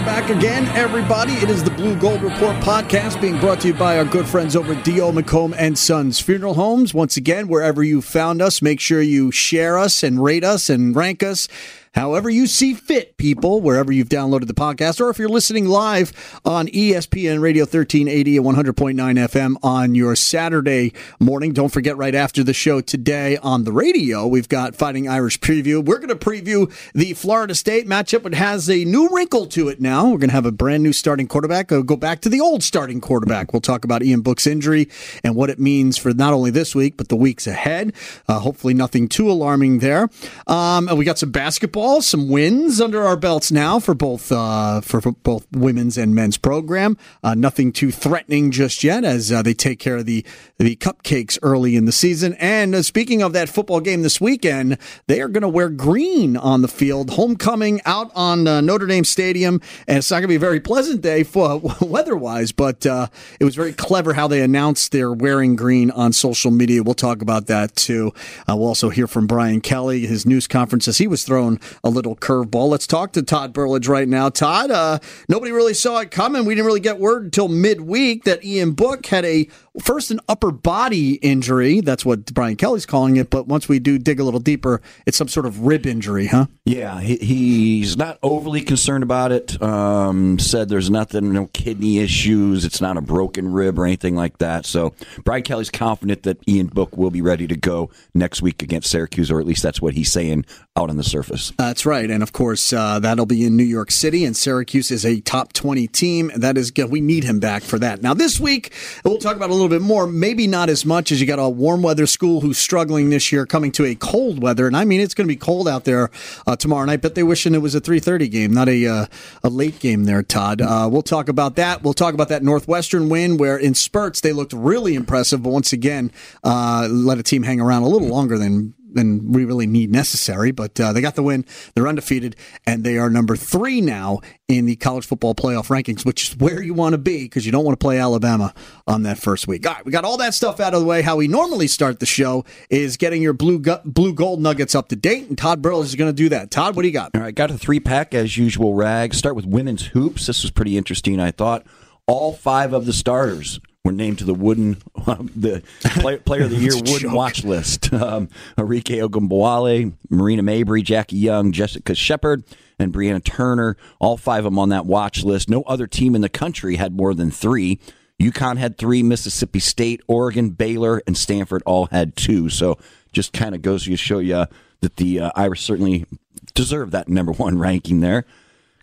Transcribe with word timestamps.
Welcome 0.00 0.28
back 0.28 0.34
again, 0.34 0.66
everybody. 0.68 1.34
It 1.34 1.50
is 1.50 1.62
the 1.62 1.70
Blue 1.70 1.94
Gold 1.94 2.22
Report 2.22 2.56
podcast 2.62 3.20
being 3.20 3.38
brought 3.38 3.60
to 3.60 3.68
you 3.68 3.74
by 3.74 3.98
our 3.98 4.04
good 4.06 4.26
friends 4.26 4.56
over 4.56 4.72
at 4.72 4.82
D.O. 4.82 5.12
McComb 5.12 5.54
and 5.58 5.78
Sons 5.78 6.18
Funeral 6.18 6.54
Homes. 6.54 6.94
Once 6.94 7.18
again, 7.18 7.48
wherever 7.48 7.82
you 7.82 8.00
found 8.00 8.40
us, 8.40 8.62
make 8.62 8.80
sure 8.80 9.02
you 9.02 9.30
share 9.30 9.76
us 9.78 10.02
and 10.02 10.24
rate 10.24 10.42
us 10.42 10.70
and 10.70 10.96
rank 10.96 11.22
us 11.22 11.48
however 11.94 12.30
you 12.30 12.46
see 12.46 12.74
fit, 12.74 13.16
people, 13.16 13.60
wherever 13.60 13.92
you've 13.92 14.08
downloaded 14.08 14.46
the 14.46 14.54
podcast, 14.54 15.00
or 15.00 15.10
if 15.10 15.18
you're 15.18 15.28
listening 15.28 15.66
live 15.66 16.12
on 16.44 16.68
ESPN 16.68 17.40
Radio 17.40 17.64
1380 17.64 18.36
and 18.36 18.46
100.9 18.46 18.94
FM 18.94 19.56
on 19.62 19.94
your 19.94 20.14
Saturday 20.14 20.92
morning. 21.18 21.52
Don't 21.52 21.70
forget, 21.70 21.96
right 21.96 22.14
after 22.14 22.44
the 22.44 22.52
show 22.52 22.80
today 22.80 23.36
on 23.38 23.64
the 23.64 23.72
radio, 23.72 24.26
we've 24.26 24.48
got 24.48 24.74
Fighting 24.74 25.08
Irish 25.08 25.40
preview. 25.40 25.84
We're 25.84 25.98
going 25.98 26.08
to 26.08 26.14
preview 26.14 26.72
the 26.94 27.14
Florida 27.14 27.54
State 27.54 27.86
matchup. 27.86 28.24
It 28.26 28.34
has 28.34 28.70
a 28.70 28.84
new 28.84 29.08
wrinkle 29.08 29.46
to 29.46 29.68
it 29.68 29.80
now. 29.80 30.04
We're 30.04 30.18
going 30.18 30.30
to 30.30 30.34
have 30.34 30.46
a 30.46 30.52
brand 30.52 30.82
new 30.82 30.92
starting 30.92 31.26
quarterback. 31.26 31.72
I'll 31.72 31.82
go 31.82 31.96
back 31.96 32.20
to 32.20 32.28
the 32.28 32.40
old 32.40 32.62
starting 32.62 33.00
quarterback. 33.00 33.52
We'll 33.52 33.60
talk 33.60 33.84
about 33.84 34.02
Ian 34.02 34.20
Book's 34.20 34.46
injury 34.46 34.88
and 35.24 35.34
what 35.34 35.50
it 35.50 35.58
means 35.58 35.96
for 35.98 36.12
not 36.14 36.32
only 36.32 36.50
this 36.50 36.74
week, 36.74 36.96
but 36.96 37.08
the 37.08 37.16
weeks 37.16 37.46
ahead. 37.46 37.92
Uh, 38.28 38.38
hopefully, 38.38 38.74
nothing 38.74 39.08
too 39.08 39.30
alarming 39.30 39.80
there. 39.80 40.08
Um, 40.46 40.88
and 40.88 40.96
we 40.98 41.04
got 41.04 41.18
some 41.18 41.30
basketball 41.30 41.79
basketball, 41.80 42.02
some 42.02 42.28
wins 42.28 42.80
under 42.80 43.02
our 43.02 43.16
belts 43.16 43.50
now 43.50 43.80
for 43.80 43.94
both 43.94 44.30
uh, 44.30 44.80
for, 44.82 45.00
for, 45.00 45.12
both 45.12 45.46
women's 45.52 45.96
and 45.96 46.14
men's 46.14 46.36
program. 46.36 46.96
Uh, 47.22 47.34
nothing 47.34 47.72
too 47.72 47.90
threatening 47.90 48.50
just 48.50 48.84
yet 48.84 49.02
as 49.02 49.32
uh, 49.32 49.40
they 49.40 49.54
take 49.54 49.78
care 49.78 49.96
of 49.96 50.06
the 50.06 50.24
the 50.58 50.76
cupcakes 50.76 51.38
early 51.42 51.76
in 51.76 51.86
the 51.86 51.92
season. 51.92 52.34
And 52.34 52.74
uh, 52.74 52.82
speaking 52.82 53.22
of 53.22 53.32
that 53.32 53.48
football 53.48 53.80
game 53.80 54.02
this 54.02 54.20
weekend, 54.20 54.76
they 55.06 55.22
are 55.22 55.28
going 55.28 55.42
to 55.42 55.48
wear 55.48 55.70
green 55.70 56.36
on 56.36 56.60
the 56.60 56.68
field. 56.68 57.10
Homecoming 57.10 57.80
out 57.86 58.10
on 58.14 58.46
uh, 58.46 58.60
Notre 58.60 58.86
Dame 58.86 59.04
Stadium, 59.04 59.60
and 59.88 59.98
it's 59.98 60.10
not 60.10 60.16
going 60.16 60.24
to 60.24 60.28
be 60.28 60.36
a 60.36 60.38
very 60.38 60.60
pleasant 60.60 61.00
day 61.00 61.22
for 61.22 61.62
weather 61.80 62.16
wise, 62.16 62.52
but 62.52 62.84
uh, 62.84 63.06
it 63.38 63.44
was 63.44 63.54
very 63.54 63.72
clever 63.72 64.12
how 64.12 64.28
they 64.28 64.42
announced 64.42 64.92
they're 64.92 65.12
wearing 65.12 65.56
green 65.56 65.90
on 65.90 66.12
social 66.12 66.50
media. 66.50 66.82
We'll 66.82 66.94
talk 66.94 67.22
about 67.22 67.46
that 67.46 67.74
too. 67.74 68.12
we'll 68.46 68.66
also 68.66 68.90
hear 68.90 69.06
from 69.06 69.26
Brian 69.26 69.62
Kelly, 69.62 70.00
his 70.00 70.26
news 70.26 70.46
conference 70.46 70.86
as 70.86 70.98
he 70.98 71.06
was 71.06 71.24
thrown 71.24 71.58
a 71.82 71.90
little 71.90 72.16
curveball. 72.16 72.68
Let's 72.68 72.86
talk 72.86 73.12
to 73.12 73.22
Todd 73.22 73.52
Burlage 73.52 73.88
right 73.88 74.08
now. 74.08 74.28
Todd, 74.28 74.70
uh, 74.70 74.98
nobody 75.28 75.52
really 75.52 75.74
saw 75.74 75.98
it 76.00 76.10
coming. 76.10 76.44
We 76.44 76.54
didn't 76.54 76.66
really 76.66 76.80
get 76.80 76.98
word 76.98 77.24
until 77.24 77.48
midweek 77.48 78.24
that 78.24 78.44
Ian 78.44 78.72
Book 78.72 79.06
had 79.06 79.24
a 79.24 79.48
first 79.78 80.10
an 80.10 80.20
upper 80.28 80.50
body 80.50 81.14
injury. 81.16 81.80
That's 81.80 82.04
what 82.04 82.26
Brian 82.34 82.56
Kelly's 82.56 82.86
calling 82.86 83.16
it. 83.16 83.30
But 83.30 83.46
once 83.46 83.68
we 83.68 83.78
do 83.78 83.98
dig 83.98 84.18
a 84.18 84.24
little 84.24 84.40
deeper, 84.40 84.80
it's 85.06 85.16
some 85.16 85.28
sort 85.28 85.46
of 85.46 85.60
rib 85.60 85.86
injury, 85.86 86.26
huh? 86.26 86.46
Yeah, 86.64 87.00
he, 87.00 87.16
he's 87.16 87.96
not 87.96 88.18
overly 88.22 88.62
concerned 88.62 89.02
about 89.02 89.32
it. 89.32 89.60
Um, 89.62 90.38
said 90.38 90.68
there's 90.68 90.90
nothing, 90.90 91.32
no 91.32 91.46
kidney 91.52 91.98
issues. 91.98 92.64
It's 92.64 92.80
not 92.80 92.96
a 92.96 93.00
broken 93.00 93.52
rib 93.52 93.78
or 93.78 93.86
anything 93.86 94.16
like 94.16 94.38
that. 94.38 94.66
So 94.66 94.94
Brian 95.24 95.42
Kelly's 95.42 95.70
confident 95.70 96.24
that 96.24 96.38
Ian 96.48 96.66
Book 96.66 96.96
will 96.96 97.10
be 97.10 97.22
ready 97.22 97.46
to 97.46 97.56
go 97.56 97.90
next 98.14 98.42
week 98.42 98.62
against 98.62 98.90
Syracuse, 98.90 99.30
or 99.30 99.40
at 99.40 99.46
least 99.46 99.62
that's 99.62 99.80
what 99.80 99.94
he's 99.94 100.10
saying 100.10 100.44
out 100.76 100.90
on 100.90 100.96
the 100.96 101.04
surface. 101.04 101.52
That's 101.58 101.86
right, 101.86 102.10
and 102.10 102.22
of 102.22 102.32
course 102.32 102.72
uh, 102.72 102.98
that'll 102.98 103.26
be 103.26 103.44
in 103.44 103.56
New 103.56 103.64
York 103.64 103.90
City, 103.90 104.24
and 104.24 104.36
Syracuse 104.36 104.90
is 104.90 105.04
a 105.04 105.20
top 105.20 105.52
20 105.52 105.86
team. 105.88 106.30
That 106.34 106.56
is, 106.56 106.70
good. 106.70 106.90
we 106.90 107.00
need 107.00 107.24
him 107.24 107.40
back 107.40 107.62
for 107.62 107.78
that. 107.78 108.02
Now 108.02 108.14
this 108.14 108.40
week 108.40 108.72
we'll 109.04 109.18
talk 109.18 109.36
about 109.36 109.50
a 109.50 109.54
little 109.60 109.78
bit 109.78 109.84
more. 109.84 110.06
Maybe 110.06 110.46
not 110.46 110.68
as 110.68 110.84
much 110.84 111.12
as 111.12 111.20
you 111.20 111.26
got 111.26 111.38
a 111.38 111.48
warm 111.48 111.82
weather 111.82 112.06
school 112.06 112.40
who's 112.40 112.58
struggling 112.58 113.10
this 113.10 113.30
year, 113.32 113.46
coming 113.46 113.72
to 113.72 113.84
a 113.84 113.94
cold 113.94 114.42
weather, 114.42 114.66
and 114.66 114.76
I 114.76 114.84
mean 114.84 115.00
it's 115.00 115.14
going 115.14 115.26
to 115.26 115.32
be 115.32 115.38
cold 115.38 115.68
out 115.68 115.84
there 115.84 116.10
uh, 116.46 116.56
tomorrow 116.56 116.84
night. 116.84 117.02
But 117.02 117.14
they 117.14 117.22
wishing 117.22 117.54
it 117.54 117.58
was 117.58 117.74
a 117.74 117.80
3:30 117.80 118.30
game, 118.30 118.52
not 118.52 118.68
a 118.68 118.86
uh, 118.86 119.06
a 119.42 119.48
late 119.48 119.78
game 119.78 120.04
there. 120.04 120.22
Todd, 120.22 120.60
uh, 120.60 120.88
we'll 120.90 121.02
talk 121.02 121.28
about 121.28 121.56
that. 121.56 121.82
We'll 121.82 121.94
talk 121.94 122.14
about 122.14 122.28
that 122.28 122.42
Northwestern 122.42 123.08
win, 123.08 123.36
where 123.36 123.56
in 123.56 123.74
spurts 123.74 124.20
they 124.20 124.32
looked 124.32 124.52
really 124.52 124.94
impressive, 124.94 125.42
but 125.42 125.50
once 125.50 125.72
again 125.72 126.12
uh, 126.44 126.88
let 126.90 127.18
a 127.18 127.22
team 127.22 127.42
hang 127.42 127.60
around 127.60 127.82
a 127.82 127.88
little 127.88 128.08
longer 128.08 128.38
than 128.38 128.74
than 128.94 129.32
we 129.32 129.44
really 129.44 129.66
need 129.66 129.90
necessary. 129.90 130.50
But 130.50 130.78
uh, 130.80 130.92
they 130.92 131.00
got 131.00 131.14
the 131.14 131.22
win. 131.22 131.44
They're 131.74 131.88
undefeated, 131.88 132.36
and 132.66 132.84
they 132.84 132.98
are 132.98 133.10
number 133.10 133.36
three 133.36 133.80
now 133.80 134.20
in 134.48 134.66
the 134.66 134.76
college 134.76 135.06
football 135.06 135.34
playoff 135.34 135.68
rankings, 135.68 136.04
which 136.04 136.30
is 136.30 136.36
where 136.36 136.62
you 136.62 136.74
want 136.74 136.94
to 136.94 136.98
be 136.98 137.24
because 137.24 137.46
you 137.46 137.52
don't 137.52 137.64
want 137.64 137.78
to 137.78 137.82
play 137.82 137.98
Alabama 137.98 138.52
on 138.86 139.02
that 139.04 139.18
first 139.18 139.46
week. 139.46 139.66
All 139.66 139.74
right, 139.74 139.84
we 139.84 139.92
got 139.92 140.04
all 140.04 140.16
that 140.18 140.34
stuff 140.34 140.60
out 140.60 140.74
of 140.74 140.80
the 140.80 140.86
way. 140.86 141.02
How 141.02 141.16
we 141.16 141.28
normally 141.28 141.66
start 141.66 142.00
the 142.00 142.06
show 142.06 142.44
is 142.68 142.96
getting 142.96 143.22
your 143.22 143.32
blue 143.32 143.58
gu- 143.58 143.78
blue 143.84 144.12
gold 144.12 144.40
nuggets 144.40 144.74
up 144.74 144.88
to 144.88 144.96
date, 144.96 145.28
and 145.28 145.38
Todd 145.38 145.62
Burl 145.62 145.82
is 145.82 145.94
going 145.94 146.10
to 146.10 146.16
do 146.16 146.28
that. 146.30 146.50
Todd, 146.50 146.76
what 146.76 146.82
do 146.82 146.88
you 146.88 146.94
got? 146.94 147.10
All 147.14 147.20
right, 147.20 147.34
got 147.34 147.50
a 147.50 147.58
three 147.58 147.80
pack 147.80 148.14
as 148.14 148.36
usual. 148.36 148.74
Rag. 148.74 149.14
Start 149.14 149.36
with 149.36 149.46
women's 149.46 149.86
hoops. 149.88 150.26
This 150.26 150.42
was 150.42 150.50
pretty 150.50 150.76
interesting. 150.76 151.20
I 151.20 151.30
thought 151.30 151.66
all 152.06 152.32
five 152.32 152.72
of 152.72 152.86
the 152.86 152.92
starters 152.92 153.60
were 153.84 153.92
named 153.92 154.18
to 154.18 154.24
the 154.24 154.34
wooden 154.34 154.74
the 154.94 155.62
play, 155.82 156.18
player 156.18 156.44
of 156.44 156.50
the 156.50 156.56
year 156.58 156.74
wooden 156.74 157.12
watch 157.12 157.44
list. 157.44 157.90
Um, 158.00 158.28
Arike 158.56 159.02
Ogunbowale, 159.02 159.92
Marina 160.08 160.42
Mabrey, 160.42 160.82
Jackie 160.82 161.16
Young, 161.16 161.52
Jessica 161.52 161.94
Shepard, 161.94 162.44
and 162.78 162.94
Brianna 162.94 163.22
Turner. 163.22 163.76
All 163.98 164.16
five 164.16 164.46
of 164.46 164.52
them 164.52 164.58
on 164.58 164.70
that 164.70 164.86
watch 164.86 165.22
list. 165.22 165.50
No 165.50 165.62
other 165.62 165.86
team 165.86 166.14
in 166.14 166.22
the 166.22 166.28
country 166.30 166.76
had 166.76 166.96
more 166.96 167.12
than 167.12 167.30
three. 167.30 167.78
UConn 168.20 168.56
had 168.56 168.78
three. 168.78 169.02
Mississippi 169.02 169.58
State, 169.58 170.00
Oregon, 170.06 170.50
Baylor, 170.50 171.02
and 171.06 171.16
Stanford 171.16 171.62
all 171.66 171.86
had 171.86 172.16
two. 172.16 172.48
So 172.48 172.78
just 173.12 173.32
kind 173.32 173.54
of 173.54 173.60
goes 173.60 173.84
to 173.84 173.96
show 173.96 174.18
you 174.18 174.46
that 174.80 174.96
the 174.96 175.20
uh, 175.20 175.30
Irish 175.36 175.60
certainly 175.62 176.06
deserve 176.54 176.92
that 176.92 177.08
number 177.08 177.32
one 177.32 177.58
ranking 177.58 178.00
there. 178.00 178.24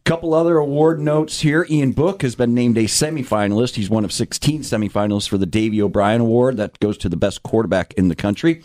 Couple 0.08 0.34
other 0.34 0.58
award 0.58 1.02
notes 1.02 1.42
here. 1.42 1.68
Ian 1.70 1.92
Book 1.92 2.22
has 2.22 2.34
been 2.34 2.54
named 2.54 2.78
a 2.78 2.86
semifinalist. 2.86 3.76
He's 3.76 3.90
one 3.90 4.06
of 4.06 4.14
16 4.14 4.62
semifinalists 4.62 5.28
for 5.28 5.38
the 5.38 5.46
Davey 5.46 5.82
O'Brien 5.82 6.22
Award. 6.22 6.56
That 6.56 6.80
goes 6.80 6.98
to 7.00 7.10
the 7.10 7.18
best 7.18 7.44
quarterback 7.44 7.92
in 7.96 8.08
the 8.08 8.16
country. 8.16 8.64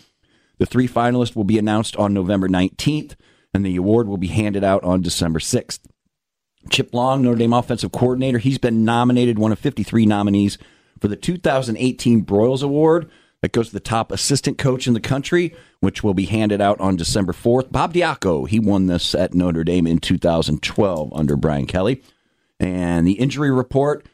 The 0.57 0.65
three 0.65 0.87
finalists 0.87 1.35
will 1.35 1.43
be 1.43 1.57
announced 1.57 1.97
on 1.97 2.13
November 2.13 2.47
19th, 2.47 3.15
and 3.53 3.65
the 3.65 3.75
award 3.75 4.07
will 4.07 4.15
be 4.15 4.27
handed 4.27 4.63
out 4.63 4.85
on 4.85 5.01
December 5.01 5.39
6th. 5.39 5.79
Chip 6.69 6.93
Long, 6.93 7.21
Notre 7.21 7.39
Dame 7.39 7.51
offensive 7.51 7.91
coordinator, 7.91 8.37
he's 8.37 8.57
been 8.57 8.85
nominated, 8.85 9.37
one 9.37 9.51
of 9.51 9.59
53 9.59 10.05
nominees 10.05 10.57
for 11.01 11.09
the 11.09 11.17
2018 11.17 12.23
Broyles 12.23 12.63
Award 12.63 13.11
that 13.43 13.51
goes 13.51 13.67
to 13.67 13.73
the 13.73 13.81
top 13.81 14.09
assistant 14.09 14.57
coach 14.57 14.87
in 14.87 14.93
the 14.93 15.01
country, 15.01 15.53
which 15.81 16.01
will 16.01 16.13
be 16.13 16.27
handed 16.27 16.61
out 16.61 16.79
on 16.79 16.95
December 16.95 17.33
4th. 17.33 17.73
Bob 17.73 17.93
Diaco, 17.93 18.47
he 18.47 18.57
won 18.57 18.87
this 18.87 19.13
at 19.13 19.33
Notre 19.33 19.65
Dame 19.65 19.85
in 19.85 19.99
2012 19.99 21.11
under 21.13 21.35
Brian 21.35 21.65
Kelly. 21.65 22.01
And 22.57 23.05
the 23.05 23.19
injury 23.19 23.51
report, 23.51 24.05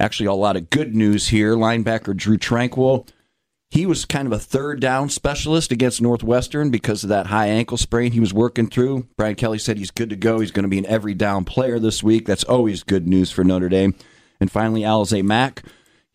actually 0.00 0.24
a 0.24 0.32
lot 0.32 0.56
of 0.56 0.70
good 0.70 0.96
news 0.96 1.28
here. 1.28 1.54
Linebacker 1.54 2.16
Drue 2.16 2.38
Tranquill, 2.38 3.06
he 3.70 3.84
was 3.84 4.06
kind 4.06 4.26
of 4.26 4.32
a 4.32 4.38
third 4.38 4.80
down 4.80 5.10
specialist 5.10 5.70
against 5.70 6.00
Northwestern 6.00 6.70
because 6.70 7.02
of 7.02 7.10
that 7.10 7.26
high 7.26 7.48
ankle 7.48 7.76
sprain 7.76 8.12
he 8.12 8.20
was 8.20 8.32
working 8.32 8.70
through. 8.70 9.06
Brian 9.18 9.34
Kelly 9.34 9.58
said 9.58 9.76
he's 9.76 9.90
good 9.90 10.08
to 10.08 10.16
go. 10.16 10.40
He's 10.40 10.50
going 10.50 10.62
to 10.62 10.66
be 10.66 10.78
an 10.78 10.86
every 10.86 11.12
down 11.12 11.44
player 11.44 11.78
this 11.78 12.02
week. 12.02 12.24
That's 12.24 12.44
always 12.44 12.84
good 12.84 13.06
news 13.06 13.30
for 13.30 13.44
Notre 13.44 13.68
Dame. 13.68 13.94
And 14.40 14.50
finally, 14.50 14.80
Alize 14.80 15.22
Mack 15.22 15.62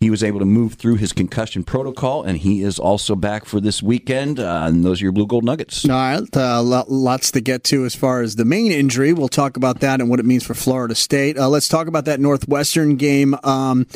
he 0.03 0.09
was 0.09 0.23
able 0.23 0.39
to 0.39 0.45
move 0.45 0.73
through 0.73 0.95
his 0.95 1.13
concussion 1.13 1.63
protocol, 1.63 2.23
and 2.23 2.37
he 2.37 2.61
is 2.61 2.77
also 2.77 3.15
back 3.15 3.45
for 3.45 3.61
this 3.61 3.81
weekend. 3.81 4.39
Uh, 4.39 4.65
and 4.67 4.83
those 4.83 5.01
are 5.01 5.05
your 5.05 5.11
blue 5.13 5.25
gold 5.25 5.45
nuggets. 5.45 5.85
All 5.85 5.91
right, 5.91 6.37
uh, 6.37 6.61
lots 6.61 7.31
to 7.31 7.41
get 7.41 7.63
to 7.65 7.85
as 7.85 7.95
far 7.95 8.21
as 8.21 8.35
the 8.35 8.45
main 8.45 8.71
injury. 8.71 9.13
We'll 9.13 9.29
talk 9.29 9.55
about 9.55 9.79
that 9.79 10.01
and 10.01 10.09
what 10.09 10.19
it 10.19 10.25
means 10.25 10.43
for 10.43 10.53
Florida 10.53 10.93
State. 10.93 11.37
Uh, 11.37 11.47
let's 11.47 11.69
talk 11.69 11.87
about 11.87 12.05
that 12.05 12.19
Northwestern 12.19 12.97
game. 12.97 13.35
Um, 13.43 13.87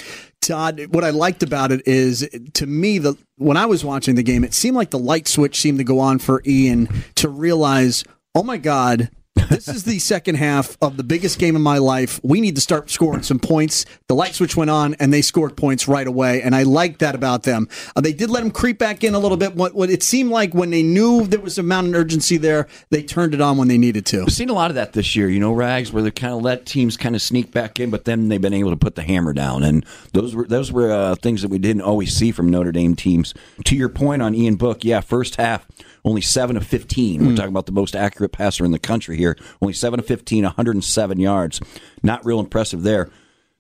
Todd, 0.42 0.86
what 0.92 1.04
I 1.04 1.10
liked 1.10 1.44
about 1.44 1.72
it 1.72 1.86
is, 1.86 2.28
to 2.54 2.66
me, 2.66 3.00
the 3.00 3.16
when 3.38 3.58
I 3.58 3.66
was 3.66 3.84
watching 3.84 4.16
the 4.16 4.24
game, 4.24 4.44
it 4.44 4.54
seemed 4.54 4.78
like 4.78 4.92
the 4.92 5.00
light 5.00 5.28
switch 5.28 5.60
seemed 5.60 5.80
to 5.80 5.84
go 5.84 6.00
on 6.00 6.20
for 6.20 6.42
Ian 6.46 6.88
to 7.16 7.28
realize, 7.28 8.04
oh 8.34 8.44
my 8.44 8.58
God, 8.58 9.10
this 9.50 9.68
is 9.68 9.84
the 9.84 10.00
second 10.00 10.36
half 10.36 10.78
of 10.82 10.98
the 10.98 11.04
biggest 11.04 11.40
game 11.40 11.56
of 11.56 11.62
my 11.62 11.78
life. 11.78 12.20
We 12.24 12.42
need 12.42 12.56
to 12.56 12.62
start 12.62 12.90
scoring 12.90 13.24
some 13.24 13.40
points. 13.40 13.86
The 14.08 14.16
light 14.16 14.36
switch 14.36 14.56
went 14.56 14.70
on, 14.70 14.96
and 14.96 15.14
they 15.14 15.22
scored 15.22 15.56
points 15.56 15.88
right 15.88 16.08
away, 16.08 16.42
and 16.42 16.56
I 16.56 16.64
like 16.64 17.00
that 17.00 17.16
about 17.16 17.44
them. 17.44 17.68
Uh, 17.96 18.02
they 18.02 18.14
did 18.14 18.30
let 18.30 18.42
them 18.42 18.52
creep 18.52 18.78
back 18.78 19.04
in 19.04 19.14
a 19.14 19.20
little 19.20 19.38
bit. 19.38 19.56
What, 19.56 19.74
what, 19.76 19.90
it 19.90 20.04
seemed 20.04 20.32
like 20.32 20.54
when 20.54 20.70
they 20.70 20.84
knew 20.84 21.26
there 21.26 21.40
was 21.40 21.58
a 21.58 21.64
mountain 21.64 21.96
urgency 21.96 22.38
there, 22.38 22.68
they 22.90 23.04
turned 23.04 23.34
it 23.34 23.42
on 23.42 23.58
when 23.58 23.68
they 23.68 23.78
needed 23.78 24.06
to. 24.08 24.20
We've 24.20 24.34
seen 24.34 24.50
a 24.50 24.54
lot 24.54 24.72
of 24.72 24.76
that 24.76 24.94
this 24.94 25.16
year, 25.16 25.30
you 25.30 25.40
know, 25.40 25.54
Rags, 25.54 25.92
where 25.92 26.04
they 26.04 26.12
kind 26.12 26.34
of 26.34 26.42
let 26.42 26.66
teams 26.66 26.98
kind 26.98 27.16
of 27.16 27.22
sneak 27.22 27.52
back 27.52 27.80
in, 27.80 27.90
but 27.90 28.06
then 28.06 28.30
they've 28.30 28.42
been 28.42 28.54
able 28.54 28.72
to 28.72 28.78
put 28.78 28.96
the 28.96 29.04
hammer 29.04 29.34
down, 29.34 29.64
and 29.64 29.86
those 30.14 30.36
were 30.36 30.46
those 30.46 30.72
were 30.72 30.92
uh, 30.92 31.16
things 31.16 31.42
that 31.42 31.50
we 31.50 31.60
didn't 31.60 31.82
always 31.82 32.16
see 32.16 32.32
from 32.32 32.50
Notre 32.50 32.72
Dame 32.72 32.96
teams. 32.96 33.34
To 33.66 33.76
your 33.76 33.90
point 33.90 34.22
on 34.22 34.36
Ian 34.36 34.56
Book, 34.56 34.84
yeah, 34.84 35.02
first 35.02 35.36
half 35.36 35.66
only 36.06 36.22
seven 36.22 36.58
of 36.58 36.66
15. 36.66 37.22
We're 37.22 37.30
hmm. 37.30 37.36
talking 37.36 37.50
about 37.50 37.66
the 37.66 37.72
most 37.72 37.96
accurate 37.96 38.32
passer 38.32 38.66
in 38.66 38.72
the 38.72 38.80
country 38.80 39.18
here. 39.18 39.38
Only 39.62 39.74
7 39.74 40.00
of 40.00 40.06
15, 40.06 40.44
107 40.44 41.20
yards. 41.20 41.62
Not 42.04 42.26
real 42.26 42.40
impressive 42.40 42.84
there. 42.84 43.10